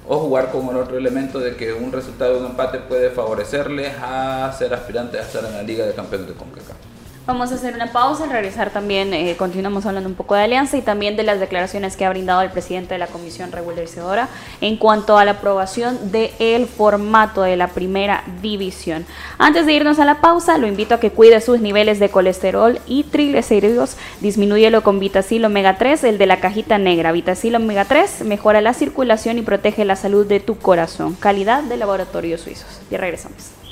[0.08, 3.92] o jugar con el otro elemento de que un resultado de un empate puede favorecerles
[4.00, 6.85] a ser aspirantes a estar en la Liga de Campeones de CONCACAF.
[7.26, 10.76] Vamos a hacer una pausa, al regresar también eh, continuamos hablando un poco de alianza
[10.76, 14.28] y también de las declaraciones que ha brindado el presidente de la Comisión Regularizadora
[14.60, 19.04] en cuanto a la aprobación del formato de la primera división.
[19.38, 22.78] Antes de irnos a la pausa, lo invito a que cuide sus niveles de colesterol
[22.86, 27.10] y triglicéridos, disminúyelo con Vitacil Omega 3, el de la cajita negra.
[27.10, 31.16] Vitacil Omega 3 mejora la circulación y protege la salud de tu corazón.
[31.16, 32.82] Calidad de laboratorios suizos.
[32.88, 33.65] Y regresamos.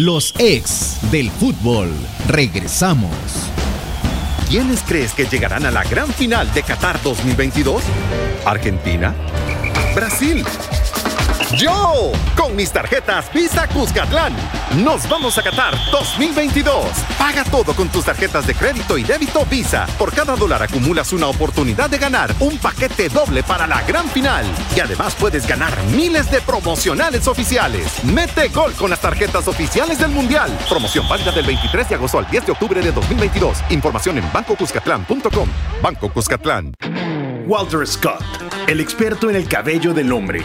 [0.00, 1.92] Los ex del fútbol.
[2.28, 3.10] Regresamos.
[4.48, 7.82] ¿Quiénes crees que llegarán a la gran final de Qatar 2022?
[8.46, 9.12] ¿Argentina?
[9.96, 10.44] ¿Brasil?
[11.56, 14.36] Yo, con mis tarjetas Visa Cuscatlán,
[14.84, 16.84] nos vamos a Qatar 2022.
[17.18, 19.86] Paga todo con tus tarjetas de crédito y débito Visa.
[19.98, 24.44] Por cada dólar acumulas una oportunidad de ganar un paquete doble para la gran final.
[24.76, 28.04] Y además puedes ganar miles de promocionales oficiales.
[28.04, 30.50] Mete gol con las tarjetas oficiales del Mundial.
[30.68, 33.64] Promoción válida del 23 de agosto al 10 de octubre de 2022.
[33.70, 35.48] Información en bancocuscatlán.com.
[35.82, 36.74] Banco Cuscatlán.
[37.46, 38.22] Walter Scott,
[38.66, 40.44] el experto en el cabello del hombre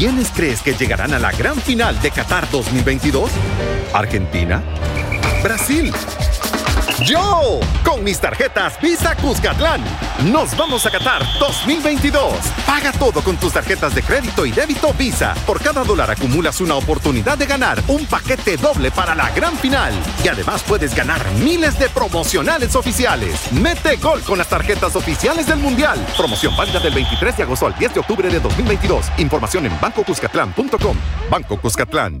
[0.00, 3.30] ¿Quiénes crees que llegarán a la gran final de Qatar 2022?
[3.92, 4.62] ¿Argentina?
[5.42, 5.92] ¿Brasil?
[7.04, 9.82] Yo, con mis tarjetas Visa Cuscatlán,
[10.30, 12.34] nos vamos a Qatar 2022.
[12.66, 15.34] Paga todo con tus tarjetas de crédito y débito Visa.
[15.46, 19.94] Por cada dólar acumulas una oportunidad de ganar un paquete doble para la gran final.
[20.22, 23.50] Y además puedes ganar miles de promocionales oficiales.
[23.52, 25.98] Mete gol con las tarjetas oficiales del Mundial.
[26.18, 29.06] Promoción válida del 23 de agosto al 10 de octubre de 2022.
[29.18, 30.96] Información en bancocuscatlán.com.
[31.30, 32.20] Banco Cuscatlán.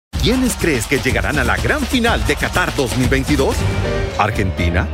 [0.21, 3.55] ¿Quiénes crees que llegarán a la gran final de Qatar 2022?
[4.19, 4.87] ¿Argentina?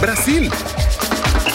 [0.00, 0.48] ¿Brasil?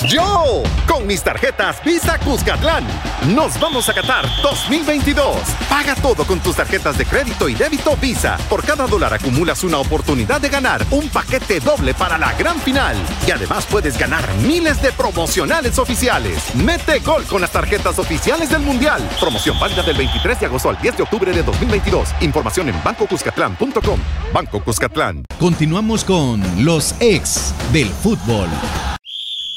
[0.08, 2.88] Yo, con mis tarjetas Visa Cuscatlán,
[3.36, 5.36] nos vamos a Qatar 2022.
[5.68, 8.38] Paga todo con tus tarjetas de crédito y débito Visa.
[8.50, 12.96] Por cada dólar acumulas una oportunidad de ganar un paquete doble para la gran final.
[13.28, 16.56] Y además puedes ganar miles de promocionales oficiales.
[16.56, 19.02] Mete gol con las tarjetas oficiales del Mundial.
[19.20, 22.10] Promoción válida del 23 de agosto al 10 de octubre de 2022.
[22.22, 24.00] Información en bancocuscatlán.com.
[24.34, 25.26] Banco Cuscatlán.
[25.40, 28.48] Continuamos con los ex del fútbol.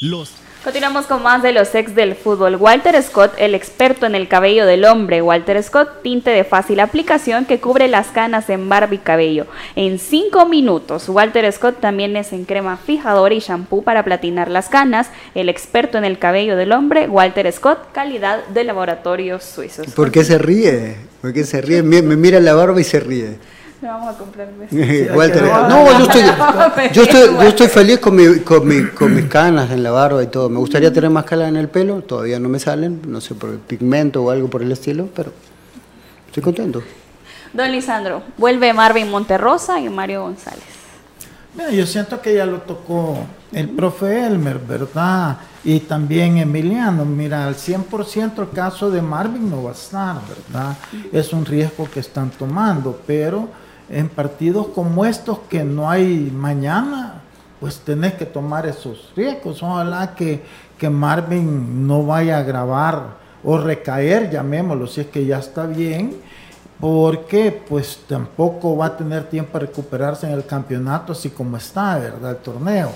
[0.03, 0.33] Los
[0.65, 2.57] Continuamos con más de los ex del fútbol.
[2.57, 5.21] Walter Scott, el experto en el cabello del hombre.
[5.21, 9.45] Walter Scott, tinte de fácil aplicación que cubre las canas en barba y cabello.
[9.75, 11.07] En 5 minutos.
[11.09, 15.07] Walter Scott también es en crema fijadora y shampoo para platinar las canas.
[15.35, 19.87] El experto en el cabello del hombre, Walter Scott, calidad de laboratorios suizos.
[19.87, 20.95] ¿Por qué se ríe?
[21.21, 21.83] ¿Por qué se ríe?
[21.83, 23.37] Me, me mira la barba y se ríe.
[23.87, 26.21] Vamos a comprar no, yo estoy,
[26.93, 30.23] yo estoy, yo estoy feliz con, mi, con, mi, con mis canas en la barba
[30.23, 30.49] y todo.
[30.49, 33.49] Me gustaría tener más canas en el pelo, todavía no me salen, no sé por
[33.49, 35.31] el pigmento o algo por el estilo, pero
[36.27, 36.81] estoy contento.
[37.53, 40.63] Don Lisandro, vuelve Marvin Monterrosa y Mario González.
[41.71, 43.19] yo siento que ya lo tocó
[43.51, 45.37] el profe Elmer, ¿verdad?
[45.63, 47.05] Y también Emiliano.
[47.05, 50.75] Mira, al 100% el caso de Marvin no va a estar, ¿verdad?
[51.11, 53.47] Es un riesgo que están tomando, pero
[53.89, 57.21] en partidos como estos que no hay mañana,
[57.59, 59.63] pues tenés que tomar esos riesgos.
[59.63, 60.43] Ojalá que,
[60.77, 66.15] que Marvin no vaya a grabar o recaer, llamémoslo, si es que ya está bien,
[66.79, 71.97] porque pues tampoco va a tener tiempo de recuperarse en el campeonato así como está,
[71.97, 72.31] ¿verdad?
[72.31, 72.91] El torneo.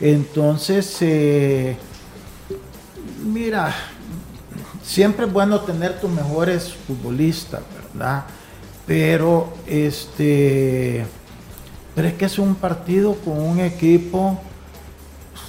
[0.00, 1.76] Entonces, eh,
[3.24, 3.74] mira,
[4.82, 7.60] siempre es bueno tener tus mejores futbolistas,
[7.92, 8.24] ¿verdad?
[8.88, 11.04] Pero este
[11.94, 14.40] pero es que es un partido con un equipo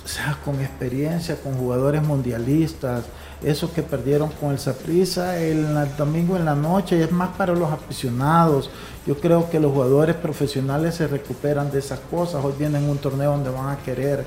[0.04, 3.04] o sea, con experiencia, con jugadores mundialistas,
[3.44, 7.72] esos que perdieron con el Saprissa el, domingo en la noche, es más para los
[7.72, 8.72] aficionados.
[9.06, 12.44] Yo creo que los jugadores profesionales se recuperan de esas cosas.
[12.44, 14.26] Hoy vienen un torneo donde van a querer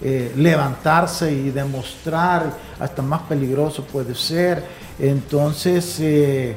[0.00, 4.62] eh, levantarse y demostrar, hasta más peligroso puede ser.
[5.00, 6.56] Entonces, eh,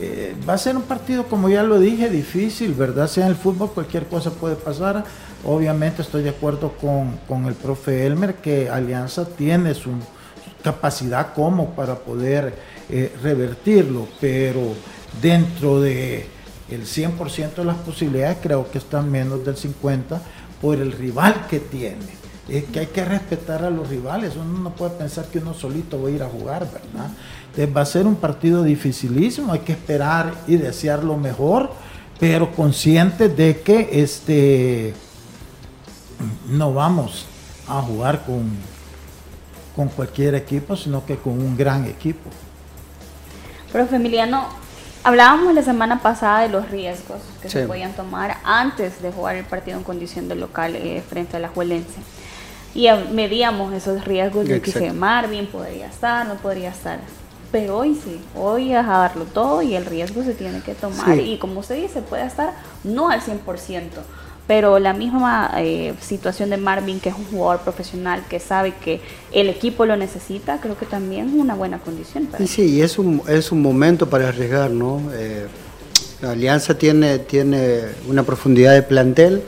[0.00, 3.08] eh, va a ser un partido, como ya lo dije, difícil, ¿verdad?
[3.08, 5.04] Sea en el fútbol, cualquier cosa puede pasar.
[5.44, 9.90] Obviamente estoy de acuerdo con, el profe Elmer que Alianza tiene su,
[10.62, 12.54] capacidad como para poder
[12.90, 14.74] eh, revertirlo, pero
[15.22, 16.26] dentro de
[16.70, 20.20] el 100% de las posibilidades creo que están menos del 50%
[20.60, 22.18] por el rival que tiene.
[22.48, 26.02] Es que hay que respetar a los rivales, uno no puede pensar que uno solito
[26.02, 27.10] va a ir a jugar, ¿verdad?
[27.66, 31.72] Va a ser un partido dificilísimo, hay que esperar y desear lo mejor,
[32.20, 34.94] pero consciente de que este
[36.48, 37.26] no vamos
[37.68, 38.50] a jugar con,
[39.76, 42.30] con cualquier equipo, sino que con un gran equipo.
[43.72, 44.48] Profe Emiliano,
[45.04, 49.44] hablábamos la semana pasada de los riesgos que se podían tomar antes de jugar el
[49.44, 52.00] partido en condición de local eh, frente a la Juelense.
[52.74, 57.00] Y medíamos esos riesgos de que Marvin podría estar, no podría estar.
[57.50, 61.18] Pero hoy sí, hoy es a darlo todo y el riesgo se tiene que tomar.
[61.18, 62.52] Y como usted dice, puede estar
[62.84, 63.82] no al 100%,
[64.46, 69.00] pero la misma eh, situación de Marvin, que es un jugador profesional, que sabe que
[69.32, 72.26] el equipo lo necesita, creo que también es una buena condición.
[72.26, 75.00] Para sí, sí, es un, es un momento para arriesgar, ¿no?
[75.14, 75.46] Eh,
[76.20, 79.42] la Alianza tiene, tiene una profundidad de plantel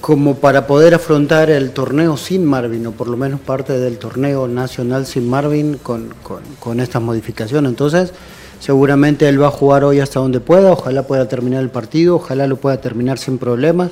[0.00, 4.48] como para poder afrontar el torneo sin Marvin, o por lo menos parte del torneo
[4.48, 6.14] nacional sin Marvin con,
[6.60, 7.68] con, estas modificaciones.
[7.68, 8.12] Entonces,
[8.60, 12.46] seguramente él va a jugar hoy hasta donde pueda, ojalá pueda terminar el partido, ojalá
[12.46, 13.90] lo pueda terminar sin problemas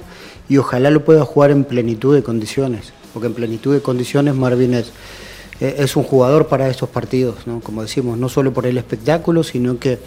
[0.49, 4.75] y ojalá lo pueda jugar en plenitud de condiciones, porque en plenitud de condiciones Marvin
[4.75, 4.93] es,
[5.61, 7.61] es un jugador para estos partidos, ¿no?
[7.61, 9.99] como decimos, no solo por el espectáculo, sino que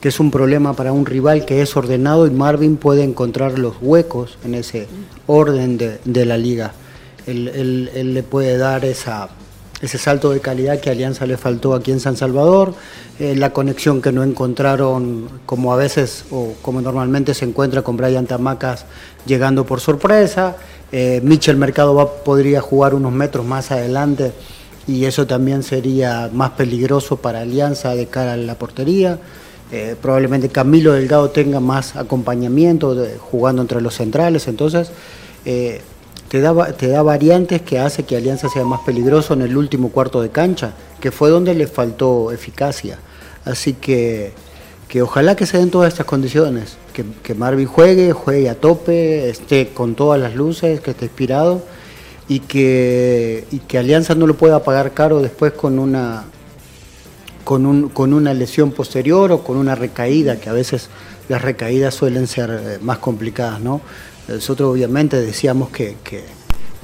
[0.00, 3.76] que es un problema para un rival que es ordenado y Marvin puede encontrar los
[3.80, 4.86] huecos en ese
[5.26, 6.72] orden de, la liga.
[7.26, 9.28] Él, le puede dar esa,
[9.80, 12.74] ese salto de calidad que Alianza le faltó aquí en San Salvador,
[13.18, 17.96] eh, la conexión que no encontraron como a veces o como normalmente se encuentra con
[17.96, 18.84] Brian Tamacas
[19.26, 20.56] llegando por sorpresa.
[20.92, 24.32] Eh, Mitchell Mercado podría jugar unos metros más adelante
[24.86, 29.18] y eso también sería más peligroso para Alianza de cara a la portería.
[29.72, 34.92] Eh, probablemente Camilo Delgado tenga más acompañamiento jugando entre los centrales, entonces
[35.44, 35.80] eh,
[36.28, 39.90] te, da, te da variantes que hace que Alianza sea más peligroso en el último
[39.90, 42.98] cuarto de cancha, que fue donde le faltó eficacia.
[43.44, 44.32] Así que,
[44.88, 49.28] que ojalá que se den todas estas condiciones, que, que Marvin juegue, juegue a tope,
[49.28, 51.62] esté con todas las luces, que esté inspirado
[52.28, 56.24] y que, y que Alianza no lo pueda pagar caro después con una
[57.46, 60.88] con, un, con una lesión posterior o con una recaída, que a veces
[61.28, 63.82] las recaídas suelen ser eh, más complicadas, ¿no?
[64.26, 66.24] Nosotros obviamente decíamos que, que,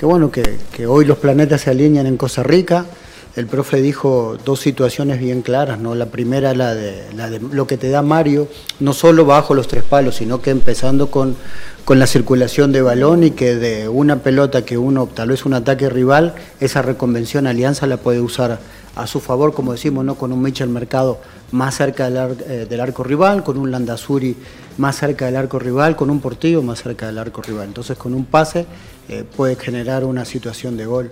[0.07, 2.87] bueno, que, hoy los planetas se alinean en Costa Rica,
[3.35, 5.95] el profe dijo dos situaciones bien claras, ¿no?
[5.95, 10.17] La primera, la de, lo que te da Mario, no solo bajo los tres palos,
[10.17, 11.37] sino que empezando con,
[11.85, 15.55] con la circulación de balón y que de una pelota que uno, tal vez un
[15.55, 18.61] ataque rival, esa reconvención Alianza la puede usar
[18.95, 20.17] a su favor, como decimos, ¿no?
[20.17, 21.19] con un Mitchell Mercado
[21.53, 24.37] más cerca del, eh, del, arco rival, con un Landazuri
[24.77, 27.69] más cerca del arco rival, con un Portillo más cerca del arco rival.
[27.69, 28.67] Entonces con un pase
[29.09, 31.11] eh, puede generar una situación de gol.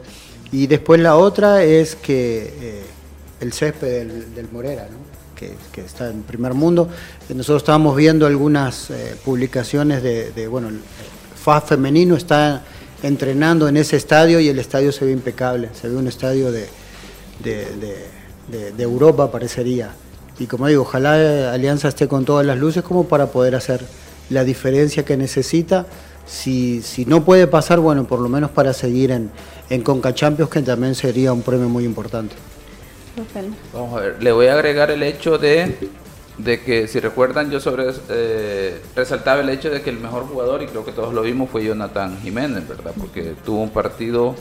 [0.52, 2.82] Y después la otra es que eh,
[3.40, 4.98] el césped del, Morera, ¿no?
[5.36, 6.88] que, que, está en primer mundo.
[7.28, 8.92] Nosotros estábamos viendo algunas
[9.24, 10.80] publicaciones de, de, bueno, el
[11.42, 12.62] FA femenino está
[13.02, 16.68] entrenando en ese estadio y el estadio se ve impecable, se ve un estadio de
[17.42, 19.90] de, Europa parecería.
[20.38, 23.84] Y como digo, ojalá Alianza esté con todas las luces como para poder hacer
[24.30, 25.86] la diferencia que necesita.
[26.30, 29.32] Si, si no puede pasar, bueno, por lo menos para seguir en,
[29.68, 32.36] en Conca Champions, que también sería un premio muy importante.
[33.74, 35.90] Vamos a ver, le voy a agregar el hecho de,
[36.38, 40.62] de que, si recuerdan, yo sobre eh, resaltaba el hecho de que el mejor jugador,
[40.62, 42.92] y creo que todos lo vimos, fue Jonathan Jiménez, ¿verdad?
[42.96, 44.36] Porque tuvo un partido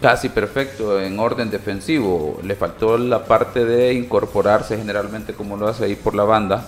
[0.00, 2.40] casi perfecto en orden defensivo.
[2.42, 6.66] Le faltó la parte de incorporarse generalmente como lo hace ahí por la banda.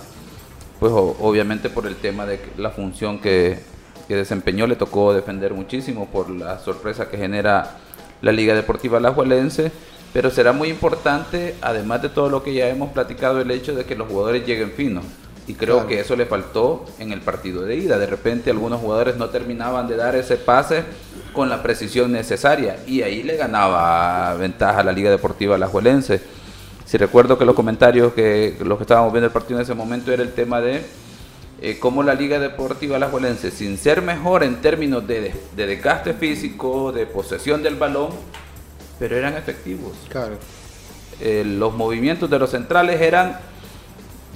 [0.79, 3.59] Pues obviamente por el tema de la función que,
[4.07, 7.77] que desempeñó le tocó defender muchísimo por la sorpresa que genera
[8.21, 9.71] la Liga Deportiva Alajuelense.
[10.13, 13.83] Pero será muy importante, además de todo lo que ya hemos platicado, el hecho de
[13.83, 15.03] que los jugadores lleguen finos.
[15.47, 17.99] Y creo que eso le faltó en el partido de ida.
[17.99, 20.83] De repente algunos jugadores no terminaban de dar ese pase
[21.33, 26.21] con la precisión necesaria y ahí le ganaba ventaja a la Liga Deportiva Alajuelense.
[26.85, 30.11] Si recuerdo que los comentarios que los que estábamos viendo el partido en ese momento
[30.11, 30.83] era el tema de
[31.61, 36.91] eh, cómo la Liga Deportiva Alajuelense, sin ser mejor en términos de, de, desgaste físico,
[36.91, 38.09] de posesión del balón,
[38.99, 39.93] pero eran efectivos.
[40.09, 40.37] Claro.
[41.21, 43.39] Eh, los movimientos de los centrales eran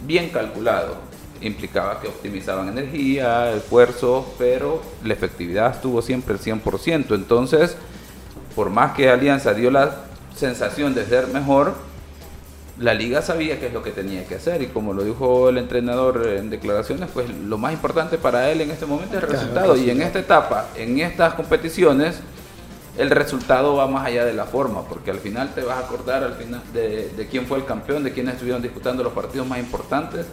[0.05, 0.97] bien calculados
[1.41, 7.15] implicaba que optimizaban energía, esfuerzo, pero la efectividad estuvo siempre el 100%.
[7.15, 7.75] Entonces,
[8.55, 9.95] por más que Alianza dio la
[10.35, 11.75] sensación de ser mejor,
[12.79, 15.57] la liga sabía qué es lo que tenía que hacer y como lo dijo el
[15.57, 19.75] entrenador en declaraciones, pues lo más importante para él en este momento es el resultado
[19.75, 22.19] y en esta etapa, en estas competiciones,
[22.97, 26.23] el resultado va más allá de la forma, porque al final te vas a acordar
[26.23, 29.59] al final de, de quién fue el campeón, de quiénes estuvieron disputando los partidos más
[29.59, 30.25] importantes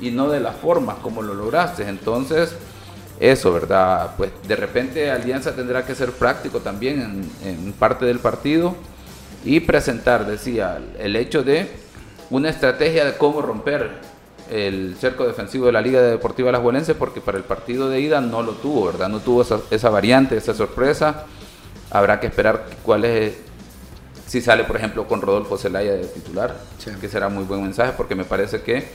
[0.00, 1.88] y no de la forma como lo lograste.
[1.88, 2.54] Entonces,
[3.20, 4.12] eso, ¿verdad?
[4.16, 8.74] Pues de repente Alianza tendrá que ser práctico también en, parte del partido
[9.44, 11.83] y presentar, decía, el hecho de
[12.34, 13.90] una estrategia de cómo romper
[14.50, 18.42] el cerco defensivo de la Liga Deportiva Alajuelense porque para el partido de ida no
[18.42, 19.08] lo tuvo, ¿verdad?
[19.08, 21.26] No tuvo esa, variante, esa sorpresa.
[21.92, 23.34] Habrá que esperar cuál es,
[24.26, 26.56] si sale por ejemplo con Rodolfo Zelaya de titular,
[27.00, 28.88] que será muy buen mensaje porque me parece que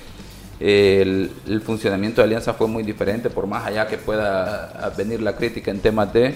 [0.59, 5.71] el, funcionamiento de Alianza fue muy diferente, por más allá que pueda venir la crítica
[5.71, 6.35] en temas de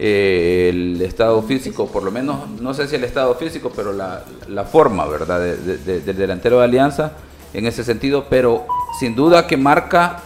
[0.00, 4.64] eh, el estado físico, por lo menos, no sé si el estado físico, pero la,
[4.64, 7.12] forma, ¿verdad?, del delantero de Alianza
[7.52, 8.64] en ese sentido, pero
[9.00, 10.20] sin duda que marca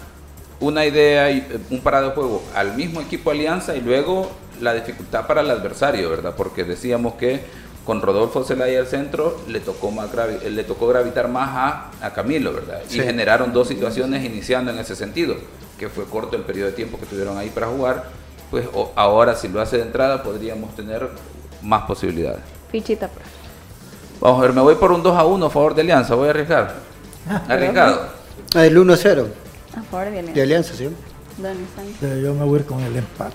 [0.60, 5.26] una idea y un parado de juego al mismo equipo Alianza y luego la dificultad
[5.26, 6.34] para el adversario, ¿verdad?
[6.36, 7.40] Porque decíamos que
[7.86, 10.10] con Rodolfo Zelaya al centro, le tocó, más
[10.48, 12.82] le tocó gravitar más a, Camilo, ¿verdad?
[12.90, 15.34] Y generaron dos situaciones iniciando en ese sentido,
[15.78, 18.04] que fue corto el periodo de tiempo que tuvieron ahí para jugar,
[18.53, 21.09] pues ahora si lo hace de entrada podríamos tener
[21.62, 22.42] más posibilidades.
[22.70, 23.24] Fichita, pues.
[24.20, 26.26] Vamos a ver, me voy por un 2 a 1 a favor de Alianza, voy
[26.28, 26.74] a arriesgar.
[27.28, 28.09] Ah, Arriesgado.
[28.55, 29.26] Ah, el 1 a 0.
[29.74, 30.32] A favor de Alianza.
[30.34, 30.90] De Alianza, sí.
[32.22, 33.34] Yo me voy a ir con el empate.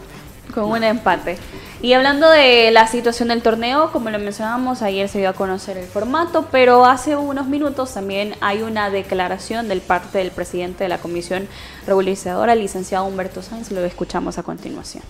[0.53, 1.37] Con un empate.
[1.79, 5.77] Y hablando de la situación del torneo, como lo mencionábamos, ayer se dio a conocer
[5.77, 10.89] el formato, pero hace unos minutos también hay una declaración del parte del presidente de
[10.89, 11.47] la Comisión
[11.85, 15.03] Regularizadora, el licenciado Humberto Sáenz, lo escuchamos a continuación.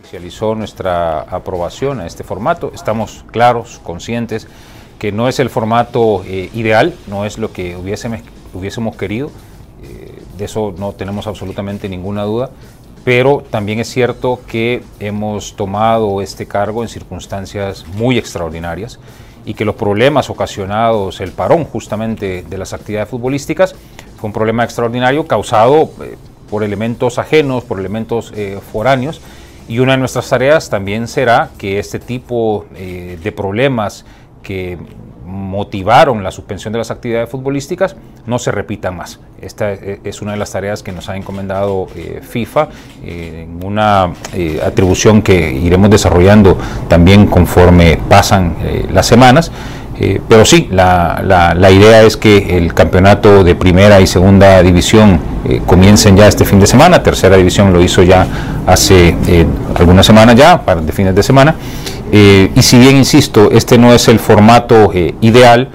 [0.00, 4.46] Oficializó nuestra aprobación a este formato, estamos claros, conscientes
[5.00, 8.20] que no es el formato eh, ideal, no es lo que hubiésemos,
[8.54, 9.32] hubiésemos querido,
[9.82, 12.50] eh, de eso no tenemos absolutamente ninguna duda,
[13.04, 19.00] pero también es cierto que hemos tomado este cargo en circunstancias muy extraordinarias
[19.44, 23.74] y que los problemas ocasionados, el parón justamente de las actividades futbolísticas,
[24.16, 26.16] fue un problema extraordinario causado eh,
[26.48, 29.20] por elementos ajenos, por elementos eh, foráneos,
[29.68, 34.04] y una de nuestras tareas también será que este tipo eh, de problemas
[34.42, 34.78] que
[35.52, 37.94] motivaron la suspensión de las actividades futbolísticas
[38.26, 39.20] no se repitan más.
[39.40, 42.68] Esta e, es una de las tareas que nos ha encomendado eh, FIFA
[43.62, 44.12] una
[44.64, 46.56] atribución que iremos desarrollando
[46.88, 48.54] también conforme pasan
[48.92, 49.50] las semanas.
[50.28, 51.20] pero sí, la,
[51.54, 55.20] la, idea es que el campeonato de primera y segunda división
[55.66, 57.02] comiencen ya este fin de semana.
[57.02, 58.26] Tercera división lo hizo ya
[58.66, 59.14] hace
[59.74, 61.54] algunas semanas ya, para de fines de semana.
[62.14, 65.70] Eh, y si bien, insisto, este no es el formato eh, ideal,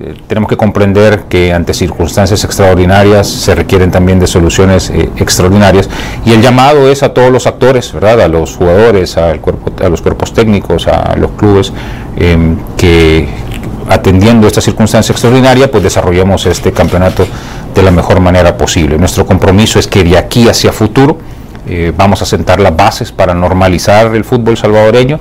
[0.00, 5.88] eh, tenemos que comprender que ante circunstancias extraordinarias se requieren también de soluciones extraordinarias
[6.26, 8.20] y el llamado es a todos los actores, ¿verdad?
[8.20, 11.72] a los jugadores, al cuerpo, a los cuerpos técnicos, a los clubes,
[12.16, 13.28] em, que
[13.88, 17.24] atendiendo esta circunstancia extraordinaria, pues desarrollemos este campeonato
[17.72, 18.98] de la mejor manera posible.
[18.98, 21.18] Nuestro compromiso es que de aquí hacia futuro
[21.96, 25.18] vamos a sentar las bases para normalizar el fútbol salvadoreño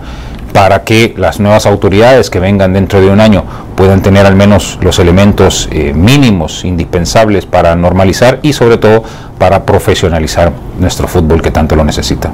[0.55, 3.43] para que las nuevas autoridades que vengan dentro de un año
[3.75, 9.03] puedan tener al menos los elementos eh, mínimos indispensables para normalizar y sobre todo
[9.37, 12.31] para profesionalizar nuestro fútbol que tanto lo necesita.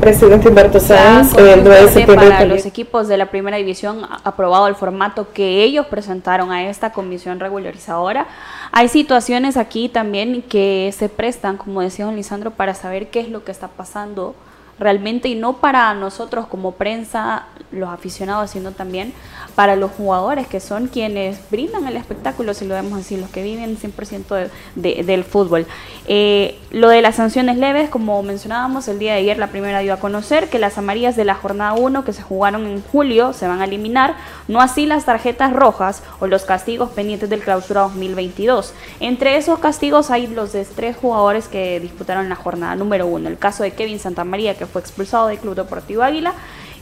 [0.00, 2.28] Presidente Humberto Sanz, el 9 de septiembre.
[2.28, 6.92] Para los equipos de la primera división aprobado el formato que ellos presentaron a esta
[6.92, 8.28] comisión regularizadora.
[8.70, 13.30] Hay situaciones aquí también que se prestan, como decía don Lisandro, para saber qué es
[13.30, 14.36] lo que está pasando
[14.78, 19.12] realmente y no para nosotros como prensa, los aficionados, sino también
[19.54, 23.42] para los jugadores que son quienes brindan el espectáculo, si lo vemos así, los que
[23.42, 25.66] viven 100% del fútbol.
[26.06, 29.94] Eh, lo de las sanciones leves, como mencionábamos, el día de ayer la primera dio
[29.94, 33.46] a conocer que las amarillas de la jornada 1 que se jugaron en julio se
[33.46, 34.16] van a eliminar,
[34.48, 38.74] no así las tarjetas rojas o los castigos pendientes del clausura 2022.
[39.00, 43.38] Entre esos castigos hay los de tres jugadores que disputaron la jornada número 1, el
[43.38, 46.34] caso de Kevin Santamaría que fue expulsado del Club Deportivo Águila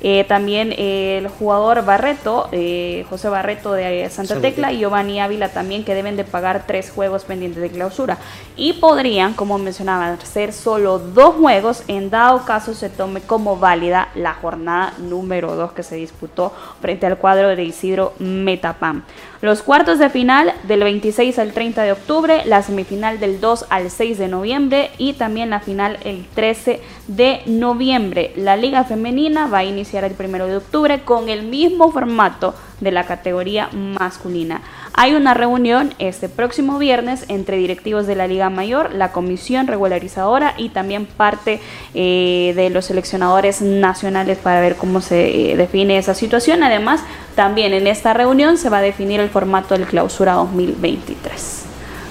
[0.04, 5.50] eh, también eh, el jugador Barreto, eh, José Barreto de Santa Tecla y Giovanni Ávila
[5.50, 8.18] también que deben de pagar tres juegos pendientes de clausura.
[8.56, 14.08] Y podrían, como mencionaba, ser solo dos juegos en dado caso se tome como válida
[14.16, 19.04] la jornada número 2 que se disputó frente al cuadro de Isidro Metapam.
[19.42, 23.90] Los cuartos de final del 26 al 30 de octubre, la semifinal del 2 al
[23.90, 28.32] 6 de noviembre y también la final el 13 de noviembre.
[28.36, 32.92] La liga femenina va a iniciar el 1 de octubre con el mismo formato de
[32.92, 34.60] la categoría masculina.
[34.94, 40.54] Hay una reunión este próximo viernes entre directivos de la Liga Mayor, la comisión regularizadora
[40.58, 41.60] y también parte
[41.94, 46.62] eh, de los seleccionadores nacionales para ver cómo se eh, define esa situación.
[46.62, 47.00] Además,
[47.34, 51.62] también en esta reunión se va a definir el formato del clausura 2023.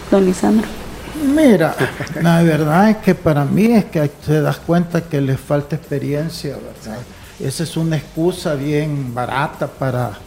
[0.10, 0.68] Don Lisandro.
[1.24, 1.76] Mira,
[2.20, 6.56] la verdad es que para mí es que te das cuenta que les falta experiencia,
[6.56, 7.00] ¿verdad?
[7.40, 10.18] Esa es una excusa bien barata para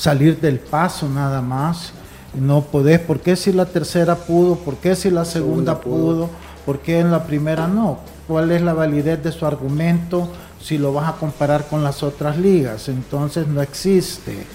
[0.00, 1.92] salir del paso nada más.
[2.32, 4.56] No podés, ¿por qué si la tercera pudo?
[4.56, 6.30] ¿Por qué si la segunda, pudo?
[6.64, 7.98] ¿Por qué en la primera no?
[8.26, 10.28] ¿Cuál es la validez de su argumento
[10.62, 12.88] si lo vas a comparar con las otras ligas?
[12.88, 14.46] Entonces no existe.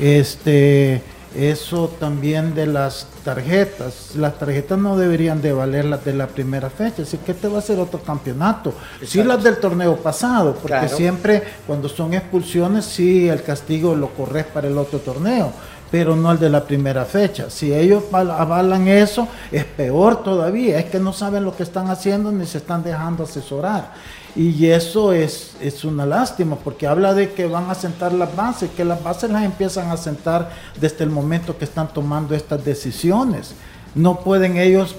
[0.00, 1.02] Este,
[1.36, 4.16] eso también de las tarjetas.
[4.16, 7.58] Las tarjetas no deberían de valer las de la primera fecha, así que este va
[7.58, 8.72] a ser otro campeonato.
[9.04, 14.46] Sí las del torneo pasado, porque siempre cuando son expulsiones, sí el castigo lo corres
[14.46, 15.52] para el otro torneo,
[15.90, 17.50] pero no el de la primera fecha.
[17.50, 22.32] Si ellos avalan eso, es peor todavía, es que no saben lo que están haciendo
[22.32, 23.92] ni se están dejando asesorar.
[24.34, 28.70] Y eso es, es una lástima, porque habla de que van a sentar las bases,
[28.76, 33.54] que las bases las empiezan a sentar desde el momento que están tomando estas decisiones.
[33.94, 34.94] No pueden ellos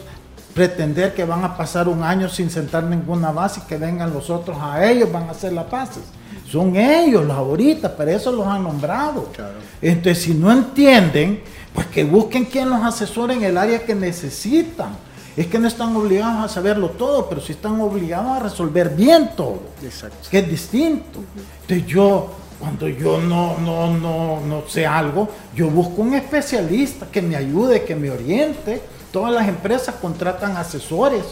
[0.58, 4.32] pretender que van a pasar un año sin sentar ninguna base y que vengan los
[4.32, 6.02] otros a ellos, van a hacer las bases.
[6.50, 9.30] Son ellos los ahorita, para eso los han nombrado.
[9.80, 11.44] Entonces, si no entienden,
[11.76, 14.96] pues que busquen quien los asesore en el área que necesitan
[15.36, 19.34] es que no están obligados a saberlo todo, pero sí están obligados a resolver bien
[19.38, 19.60] todo.
[19.84, 20.28] Exacto.
[20.32, 21.20] Que es distinto.
[21.62, 27.22] Entonces yo, cuando yo no, no, no, no sé algo, yo busco un especialista que
[27.22, 28.97] me ayude, que me oriente.
[29.12, 31.24] Todas las empresas contratan asesores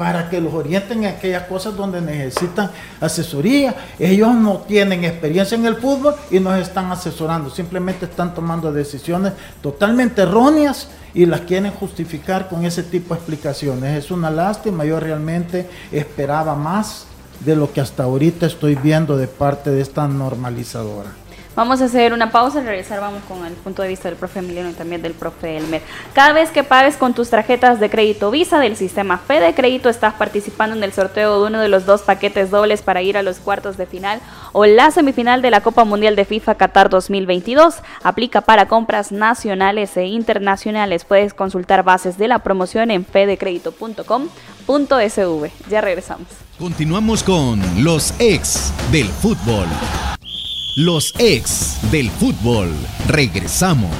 [0.00, 2.70] para que los orienten en aquellas cosas donde necesitan
[3.02, 3.74] asesoría.
[3.98, 9.34] Ellos no tienen experiencia en el fútbol y nos están asesorando, simplemente están tomando decisiones
[9.60, 14.02] totalmente erróneas y las quieren justificar con ese tipo de explicaciones.
[14.02, 17.04] Es una lástima, yo realmente esperaba más
[17.44, 21.19] de lo que hasta ahorita estoy viendo de parte de esta normalizadora.
[21.56, 24.38] Vamos a hacer una pausa y regresar vamos con el punto de vista del profe
[24.38, 25.82] Emiliano y también del profe Elmer.
[26.12, 30.14] Cada vez que pagues con tus tarjetas de crédito Visa del sistema Fede Crédito estás
[30.14, 33.40] participando en el sorteo de uno de los dos paquetes dobles para ir a los
[33.40, 34.20] cuartos de final
[34.52, 37.78] o la semifinal de la Copa Mundial de FIFA Qatar 2022.
[38.04, 41.04] Aplica para compras nacionales e internacionales.
[41.04, 45.50] Puedes consultar bases de la promoción en fedecredito.com.sv.
[45.68, 46.28] Ya regresamos.
[46.60, 49.66] Continuamos con los ex del fútbol.
[50.76, 52.72] Los ex del fútbol.
[53.08, 53.90] Regresamos.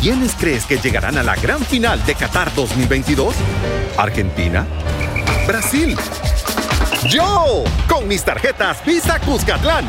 [0.00, 3.34] ¿Quiénes crees que llegarán a la gran final de Qatar 2022?
[3.96, 4.64] ¿Argentina?
[5.44, 5.96] ¿Brasil?
[7.08, 9.84] Yo, con mis tarjetas Visa Cuscatlán,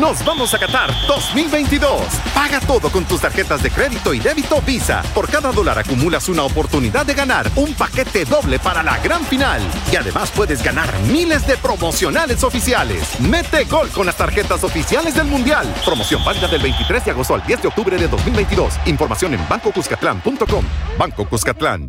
[0.00, 2.02] nos vamos a Qatar 2022.
[2.34, 5.02] Paga todo con tus tarjetas de crédito y débito Visa.
[5.14, 9.62] Por cada dólar acumulas una oportunidad de ganar un paquete doble para la gran final.
[9.92, 13.20] Y además puedes ganar miles de promocionales oficiales.
[13.20, 15.72] Mete gol con las tarjetas oficiales del Mundial.
[15.84, 18.74] Promoción válida del 23 de agosto al 10 de octubre de 2022.
[18.86, 20.64] Información en bancocuscatlán.com.
[20.98, 21.88] Banco Cuscatlán.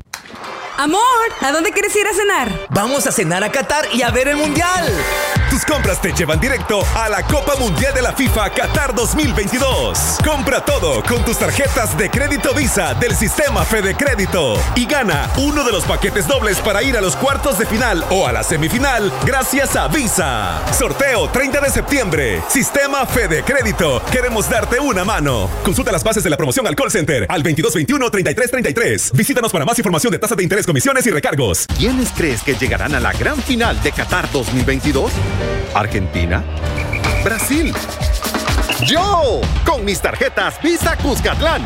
[0.78, 1.02] Amor,
[1.42, 2.68] ¿a dónde quieres ir a cenar?
[2.70, 4.86] Vamos a cenar a Qatar y a ver el Mundial.
[5.58, 10.20] Tus compras te llevan directo a la Copa Mundial de la FIFA Qatar 2022.
[10.24, 15.64] Compra todo con tus tarjetas de crédito Visa del sistema Fede Crédito y gana uno
[15.64, 19.12] de los paquetes dobles para ir a los cuartos de final o a la semifinal
[19.26, 20.62] gracias a Visa.
[20.78, 22.44] Sorteo 30 de septiembre.
[22.50, 24.04] Sistema Fede Crédito.
[24.12, 25.50] Queremos darte una mano.
[25.64, 29.12] Consulta las bases de la promoción al call center al 2221 3333.
[29.14, 31.66] Visítanos para más información de tasas de interés comisiones y recargos.
[31.80, 35.12] ¿Quiénes crees que llegarán a la gran final de Qatar 2022?
[35.74, 36.44] ¿Argentina?
[37.24, 37.74] ¿Brasil?
[38.86, 41.64] Yo, con mis tarjetas Visa Cuscatlán,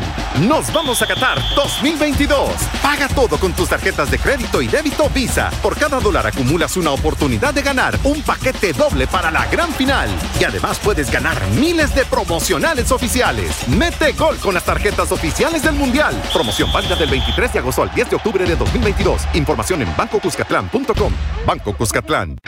[0.48, 2.50] nos vamos a Qatar 2022.
[2.82, 5.50] Paga todo con tus tarjetas de crédito y débito Visa.
[5.62, 10.08] Por cada dólar acumulas una oportunidad de ganar un paquete doble para la gran final.
[10.40, 13.68] Y además puedes ganar miles de promocionales oficiales.
[13.68, 16.14] Mete gol con las tarjetas oficiales del Mundial.
[16.32, 19.22] Promoción válida del 23 de agosto al 10 de octubre de 2022.
[19.34, 21.12] Información en bancocuscatlán.com.
[21.46, 22.38] Banco Cuscatlán.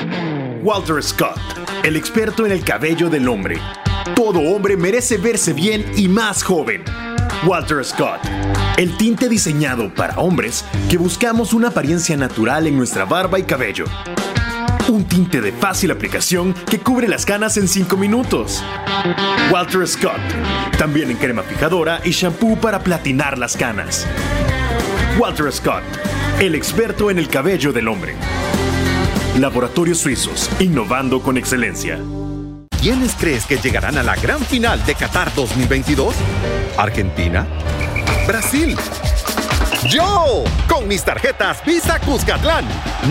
[0.64, 1.38] Walter Scott,
[1.82, 3.60] el experto en el cabello del hombre.
[4.14, 6.82] Todo hombre merece verse bien y más joven.
[7.44, 8.20] Walter Scott,
[8.78, 13.84] el tinte diseñado para hombres que buscamos una apariencia natural en nuestra barba y cabello.
[14.88, 18.64] Un tinte de fácil aplicación que cubre las canas en 5 minutos.
[19.52, 20.16] Walter Scott,
[20.78, 24.06] también en crema fijadora y shampoo para platinar las canas.
[25.18, 25.82] Walter Scott,
[26.40, 28.14] el experto en el cabello del hombre.
[29.38, 31.98] Laboratorios Suizos, innovando con excelencia.
[32.80, 36.14] ¿Quiénes crees que llegarán a la gran final de Qatar 2022?
[36.76, 37.44] ¿Argentina?
[38.28, 38.76] ¿Brasil?
[39.88, 42.64] Yo, con mis tarjetas Visa Cuscatlán,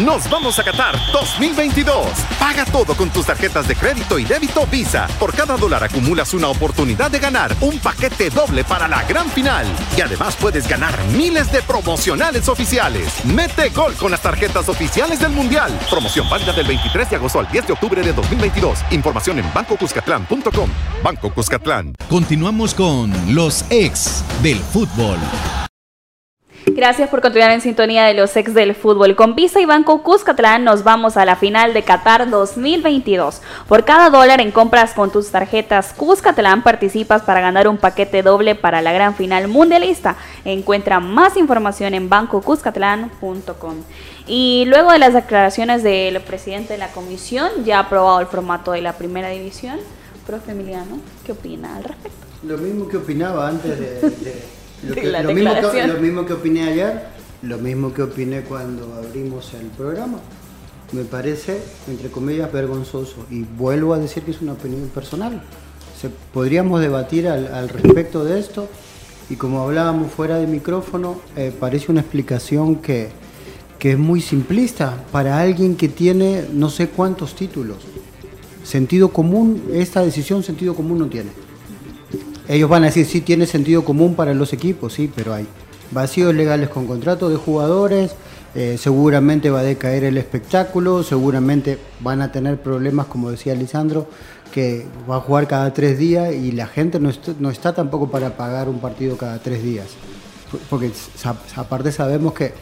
[0.04, 2.08] nos vamos a Qatar 2022.
[2.40, 5.08] Paga todo con tus tarjetas de crédito y débito Visa.
[5.20, 9.68] Por cada dólar acumulas una oportunidad de ganar un paquete doble para la gran final.
[9.96, 13.24] Y además puedes ganar miles de promocionales oficiales.
[13.26, 15.72] Mete gol con las tarjetas oficiales del Mundial.
[15.92, 18.80] Promoción válida del 23 de agosto al 10 de octubre de 2022.
[18.92, 20.70] Información en bancocuscatlán.com.
[21.04, 21.94] Banco Cuscatlán.
[22.10, 25.20] Continuamos con los ex del fútbol.
[26.66, 29.16] Gracias por continuar en sintonía de los ex del fútbol.
[29.16, 33.42] Con Visa y Banco Cuscatlán nos vamos a la final de Qatar 2022.
[33.68, 38.56] Por cada dólar en compras con tus tarjetas Cuscatlán participas para ganar un paquete doble
[38.56, 40.16] para la gran final mundialista.
[40.46, 43.76] Encuentra más información en bancocuscatlán.com.
[44.26, 48.72] Y luego de las declaraciones del presidente de la comisión, ya ha aprobado el formato
[48.72, 49.80] de la primera división.
[50.26, 52.26] Profe Emiliano, ¿qué opina al respecto?
[52.44, 54.63] Lo mismo que opinaba antes de
[55.24, 57.04] lo, mismo que, lo, mismo que, opiné ayer,
[57.42, 60.20] lo mismo que opiné cuando abrimos el programa.
[60.92, 63.26] Me parece, entre comillas, vergonzoso.
[63.30, 65.42] Y vuelvo a decir que es una opinión personal.
[66.00, 68.68] Se, podríamos debatir al, respecto de esto.
[69.30, 73.10] Y como hablábamos fuera de micrófono, eh, parece una explicación que,
[73.80, 77.78] que es muy simplista para alguien que tiene no sé cuántos títulos.
[78.64, 81.32] Sentido común, esta decisión sentido común no tiene.
[82.48, 85.48] Ellos van a decir, sí, tiene sentido común para los equipos, sí, pero hay
[85.92, 88.16] vacíos legales con contratos de jugadores,
[88.54, 94.08] eh, seguramente va a decaer el espectáculo, seguramente van a tener problemas, como decía Lisandro,
[94.54, 98.36] que va a jugar cada tres días y la gente no, no está tampoco para
[98.36, 99.88] pagar un partido cada tres días.
[100.70, 100.92] Porque
[101.56, 102.54] aparte sabemos que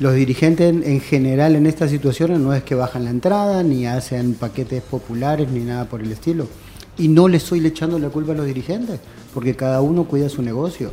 [0.00, 4.34] los dirigentes en general en estas situaciones no es que bajan la entrada, ni hacen
[4.34, 6.46] paquetes populares, ni nada por el estilo
[6.96, 9.00] y no le estoy echando la culpa a los dirigentes,
[9.32, 10.92] porque cada uno cuida su negocio.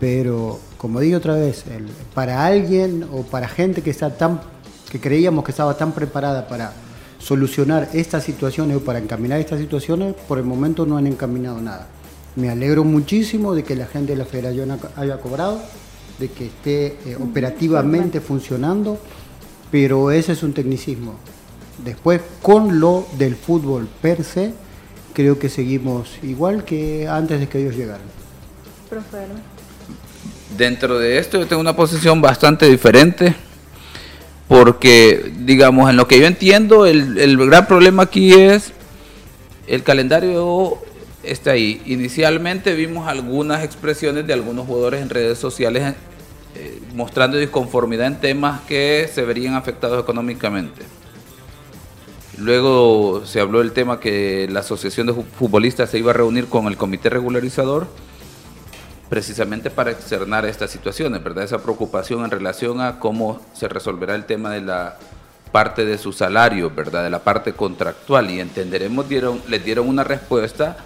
[0.00, 1.64] Pero, como digo otra vez,
[2.14, 4.40] para alguien o para gente que está tan
[4.90, 6.72] que creíamos que estaba tan preparada para,
[7.18, 11.88] solucionar estas situaciones o para encaminar estas situaciones, por el momento no han encaminado nada.
[12.36, 15.60] Me alegro muchísimo de que la gente de la federación haya cobrado,
[16.18, 18.98] de que esté eh, operativamente funcionando,
[19.70, 21.14] pero ese es un tecnicismo.
[21.84, 24.52] Después, con lo del fútbol per se,
[25.18, 28.06] creo que seguimos igual que antes de que ellos llegaran.
[30.56, 33.34] Dentro de esto yo tengo una posición bastante diferente
[34.46, 38.70] porque, digamos, en lo que yo entiendo, el, gran problema aquí es
[39.66, 40.78] el calendario
[41.24, 41.82] está ahí.
[41.86, 45.94] Inicialmente vimos algunas expresiones de algunos jugadores en redes sociales
[46.54, 50.82] eh, mostrando disconformidad en temas que se verían afectados económicamente.
[52.40, 56.66] Luego se habló del tema que la Asociación de Futbolistas se iba a reunir con
[56.66, 57.88] el Comité Regularizador
[59.08, 61.44] precisamente para externar estas situaciones, ¿verdad?
[61.44, 64.98] Esa preocupación en relación a cómo se resolverá el tema de la
[65.50, 67.04] parte de su salario, ¿verdad?
[67.04, 70.76] De la parte contractual y entenderemos, dieron, les dieron una respuesta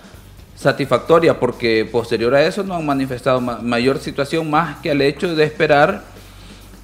[0.54, 5.44] satisfactoria porque posterior a eso no han manifestado mayor situación más que al hecho de
[5.44, 6.04] esperar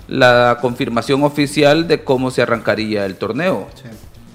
[0.09, 3.69] la confirmación oficial de cómo se arrancaría el torneo.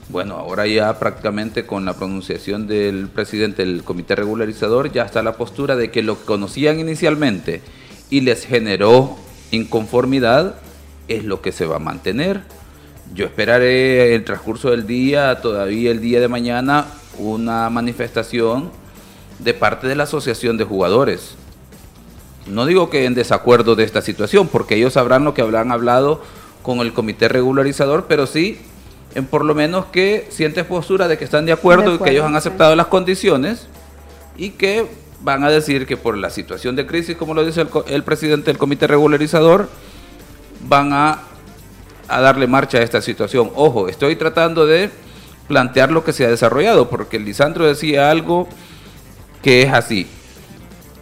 [0.10, 5.38] Bueno, ahora ya prácticamente con la pronunciación del presidente del comité regularizador ya está la
[5.38, 7.62] postura de que lo que conocían inicialmente
[8.10, 9.16] y les generó
[9.52, 10.56] inconformidad
[11.08, 12.42] es lo que se va a mantener.
[13.14, 16.86] Yo esperaré el transcurso del día, todavía el día de mañana,
[17.18, 18.72] una manifestación
[19.40, 21.36] de parte de la Asociación de Jugadores.
[22.46, 26.22] No digo que en desacuerdo de esta situación, porque ellos sabrán lo que habrán hablado
[26.62, 28.60] con el comité regularizador, pero sí
[29.16, 32.26] en por lo menos que sientes postura de que están de acuerdo, y que ellos
[32.26, 33.68] han aceptado las condiciones
[34.38, 34.88] y que
[35.22, 38.48] van a decir que por la situación de crisis, como lo dice el, el presidente
[38.48, 39.70] del comité regularizador,
[40.68, 41.20] van a,
[42.08, 43.52] a, darle marcha a esta situación.
[43.56, 44.90] Ojo, estoy tratando de
[45.48, 48.48] plantear lo que se ha desarrollado, porque Lisandro decía algo
[49.42, 50.08] que es así.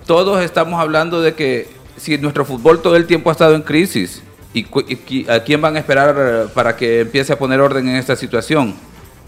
[0.06, 4.24] Todos estamos hablando de que si nuestro fútbol todo el tiempo ha estado en crisis,
[4.54, 8.76] ¿Y, a quién van a esperar para que empiece a poner orden en esta situación?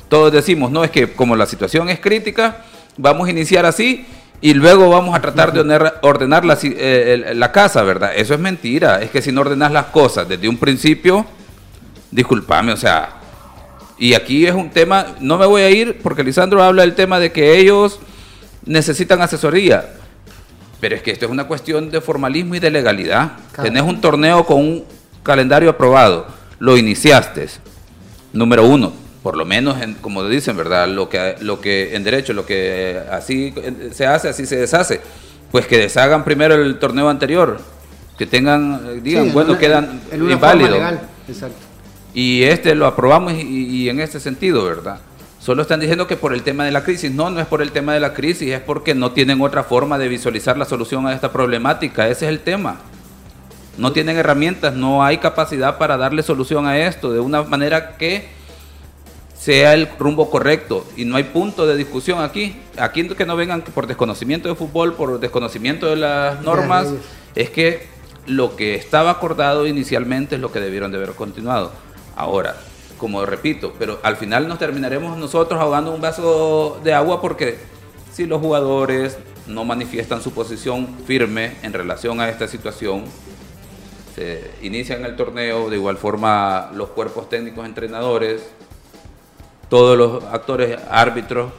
[0.09, 2.65] Todos decimos, no, es que como la situación es crítica,
[2.97, 4.05] vamos a iniciar así
[4.41, 5.61] y luego vamos a tratar de
[6.01, 8.11] ordenar, la, eh, la, casa, ¿verdad?
[8.15, 9.01] Eso es mentira.
[9.01, 11.25] Es que si no ordenas las cosas desde un principio,
[12.11, 13.21] discúlpame, o sea,
[13.97, 17.19] y aquí es un tema, no me voy a ir porque Lisandro habla del tema
[17.19, 17.99] de que ellos
[18.65, 19.93] necesitan asesoría.
[20.81, 23.31] Pero es que esto es una cuestión de formalismo y de legalidad.
[23.61, 24.83] Tenés un torneo con un
[25.23, 26.27] calendario aprobado,
[26.59, 27.47] lo iniciaste,
[28.33, 28.93] número uno,
[29.23, 30.87] por lo menos, en, como dicen, ¿verdad?
[30.87, 33.53] Lo que, lo que en derecho, lo que así
[33.93, 35.01] se hace, así se deshace,
[35.49, 37.59] pues que deshagan primero el torneo anterior,
[38.17, 40.99] que tengan, digan, bueno, quedan inválidos.
[42.13, 44.99] Y este lo aprobamos y, en este sentido, ¿verdad?
[45.39, 47.11] Solo están diciendo que por el tema de la crisis.
[47.11, 49.97] No, no es por el tema de la crisis, es porque no tienen otra forma
[49.97, 52.07] de visualizar la solución a esta problemática.
[52.07, 52.77] Ese es el tema
[53.77, 58.27] no tienen herramientas, no hay capacidad para darle solución a esto de una manera que
[59.35, 62.55] sea el rumbo correcto y no hay punto de discusión aquí.
[62.77, 66.87] Aquí que no vengan por desconocimiento de fútbol, por desconocimiento de las normas,
[67.35, 67.87] es que
[68.25, 71.71] lo que estaba acordado inicialmente es lo que debieron de haber continuado.
[72.15, 72.55] Ahora,
[72.97, 77.57] como repito, pero al final nos terminaremos nosotros ahogando un vaso de agua porque
[78.13, 79.17] si los jugadores
[79.47, 83.03] no manifiestan su posición firme en relación a esta situación,
[84.15, 88.43] se inician el torneo, de igual forma los cuerpos técnicos, entrenadores,
[89.69, 91.51] todos los actores, árbitros,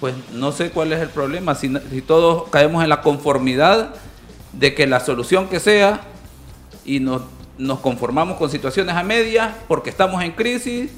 [0.00, 1.70] pues no sé cuál es el problema, si,
[2.06, 3.94] todos caemos en la conformidad
[4.52, 6.00] de que la solución que sea
[6.84, 7.22] y nos,
[7.58, 10.90] nos conformamos con situaciones a medias porque estamos en crisis,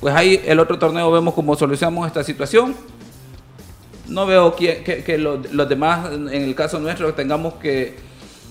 [0.00, 2.74] pues ahí el otro torneo vemos cómo solucionamos esta situación.
[4.08, 7.96] No veo que, que, los demás, en el caso nuestro, tengamos que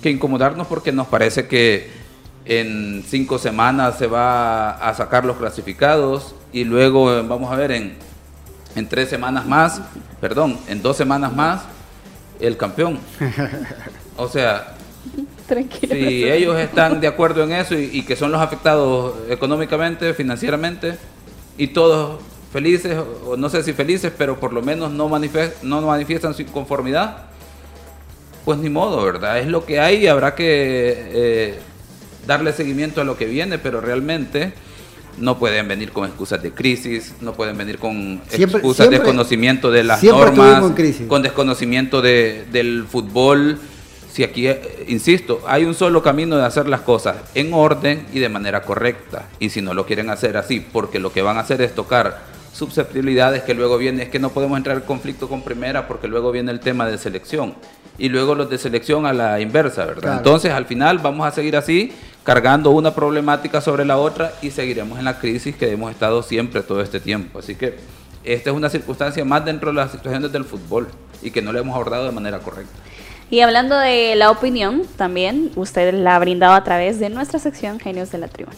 [0.01, 1.89] que incomodarnos porque nos parece que
[2.45, 7.71] en cinco semanas se va a sacar los clasificados y luego eh, vamos a ver
[7.71, 7.93] en,
[8.75, 9.81] en tres semanas más,
[10.19, 11.61] perdón, en dos semanas más
[12.39, 12.99] el campeón.
[14.17, 14.75] O sea,
[15.89, 20.97] si ellos están de acuerdo en eso y, que son los afectados económicamente, financieramente,
[21.57, 22.21] y todos
[22.51, 25.09] felices, o no sé si felices, pero por lo menos no,
[25.63, 27.30] no manifiestan su conformidad,
[28.45, 29.39] pues ni modo, ¿verdad?
[29.39, 31.59] Es lo que hay y habrá que eh,
[32.27, 34.53] darle seguimiento a lo que viene, pero realmente
[35.17, 39.83] no pueden venir con excusas de crisis, no pueden venir con excusas de desconocimiento de
[39.83, 40.63] las normas,
[41.07, 43.59] con desconocimiento de, del fútbol.
[44.11, 48.19] Si aquí, eh, insisto, hay un solo camino de hacer las cosas en orden y
[48.19, 49.29] de manera correcta.
[49.39, 52.30] Y si no lo quieren hacer así, porque lo que van a hacer es tocar
[52.53, 56.31] susceptibilidades que luego viene, es que no podemos entrar en conflicto con primera porque luego
[56.31, 57.55] viene el tema de selección
[57.97, 60.17] y luego los de selección a la inversa, ¿verdad?
[60.17, 61.93] Entonces al final vamos a seguir así,
[62.23, 66.61] cargando una problemática sobre la otra y seguiremos en la crisis que hemos estado siempre
[66.61, 67.39] todo este tiempo.
[67.39, 67.77] Así que
[68.23, 70.87] esta es una circunstancia más dentro de las situaciones del fútbol
[71.21, 72.73] y que no le hemos abordado de manera correcta.
[73.29, 77.79] Y hablando de la opinión, también usted la ha brindado a través de nuestra sección
[77.79, 78.57] Genios de la Tribuna.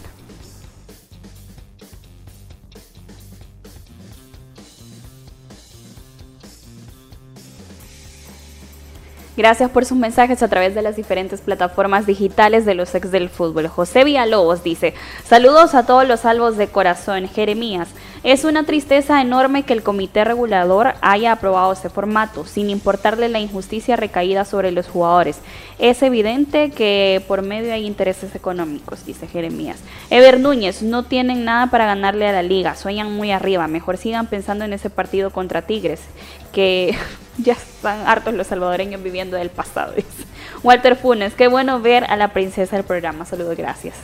[9.36, 13.28] Gracias por sus mensajes a través de las diferentes plataformas digitales de los ex del
[13.28, 13.66] fútbol.
[13.66, 17.28] José Villalobos dice, saludos a todos los salvos de corazón.
[17.28, 17.88] Jeremías,
[18.24, 23.38] es una tristeza enorme que el comité regulador haya aprobado ese formato, sin importarle la
[23.38, 25.40] injusticia recaída sobre los jugadores.
[25.78, 29.78] Es evidente que por medio hay intereses económicos, dice Jeremías.
[30.08, 34.26] Ever Núñez, no tienen nada para ganarle a la liga, sueñan muy arriba, mejor sigan
[34.26, 36.00] pensando en ese partido contra Tigres,
[36.50, 36.96] que
[37.36, 39.92] ya están hartos los salvadoreños viviendo del pasado.
[40.62, 43.24] Walter Funes, qué bueno ver a la princesa del programa.
[43.24, 43.96] Saludos, gracias.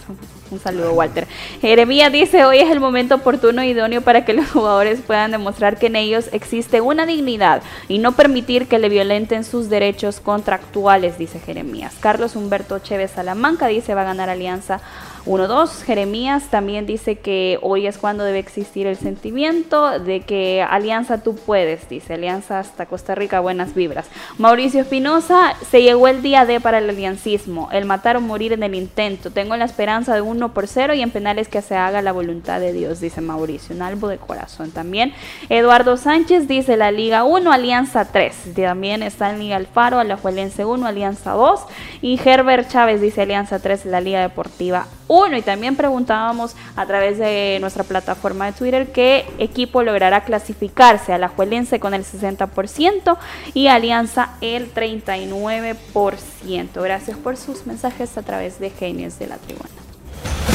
[0.50, 1.26] Un saludo, Walter.
[1.60, 5.78] Jeremías dice, hoy es el momento oportuno e idóneo para que los jugadores puedan demostrar
[5.78, 11.18] que en ellos existe una dignidad y no permitir que le violenten sus derechos contractuales,
[11.18, 11.94] dice Jeremías.
[12.00, 14.80] Carlos Humberto Chévez Salamanca dice, va a ganar Alianza
[15.26, 15.82] 1-2.
[15.82, 21.34] Jeremías también dice que hoy es cuando debe existir el sentimiento de que Alianza tú
[21.34, 24.06] puedes, dice Alianza hasta Costa Rica, buenas vibras.
[24.38, 28.62] Mauricio Espinosa, se llegó el día de para el aliancismo, el matar o morir en
[28.62, 29.30] el intento.
[29.30, 32.60] Tengo la esperanza de 1 por 0 y en penales que se haga la voluntad
[32.60, 35.12] de Dios, dice Mauricio, un albo de corazón también.
[35.48, 38.54] Eduardo Sánchez dice la Liga 1, Alianza 3.
[38.54, 41.60] También está en Liga Alfaro, Alajuelense 1, Alianza 2.
[42.02, 45.36] Y Herbert Chávez dice Alianza 3, la Liga Deportiva uno.
[45.36, 51.18] Y también preguntábamos a través de nuestra plataforma de Twitter qué equipo logrará clasificarse a
[51.18, 53.18] la Juelense con el 60%
[53.52, 56.82] y Alianza el 39%.
[56.82, 59.68] Gracias por sus mensajes a través de Genios de la Tribuna.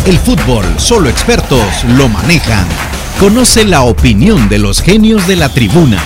[0.05, 2.65] El fútbol, solo expertos lo manejan.
[3.19, 6.01] Conoce la opinión de los genios de la tribuna.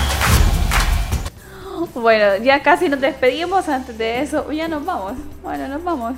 [1.95, 3.67] Bueno, ya casi nos despedimos.
[3.67, 5.13] Antes de eso, ya nos vamos.
[5.43, 6.15] Bueno, nos vamos.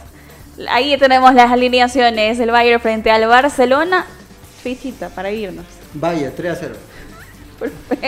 [0.70, 2.40] Ahí tenemos las alineaciones.
[2.40, 4.06] El Bayern frente al Barcelona.
[4.64, 5.66] Fichita para irnos.
[5.94, 6.76] Vaya, 3 a 0.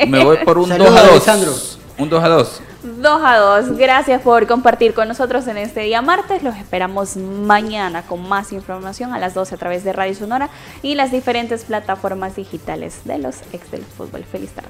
[0.07, 1.79] Me voy por un 2 a 2.
[1.97, 2.61] Un 2 a 2.
[2.83, 3.77] 2 a 2.
[3.77, 6.43] Gracias por compartir con nosotros en este día martes.
[6.43, 10.49] Los esperamos mañana con más información a las 12 a través de Radio Sonora
[10.81, 14.23] y las diferentes plataformas digitales de los ex del fútbol.
[14.23, 14.69] Feliz tarde.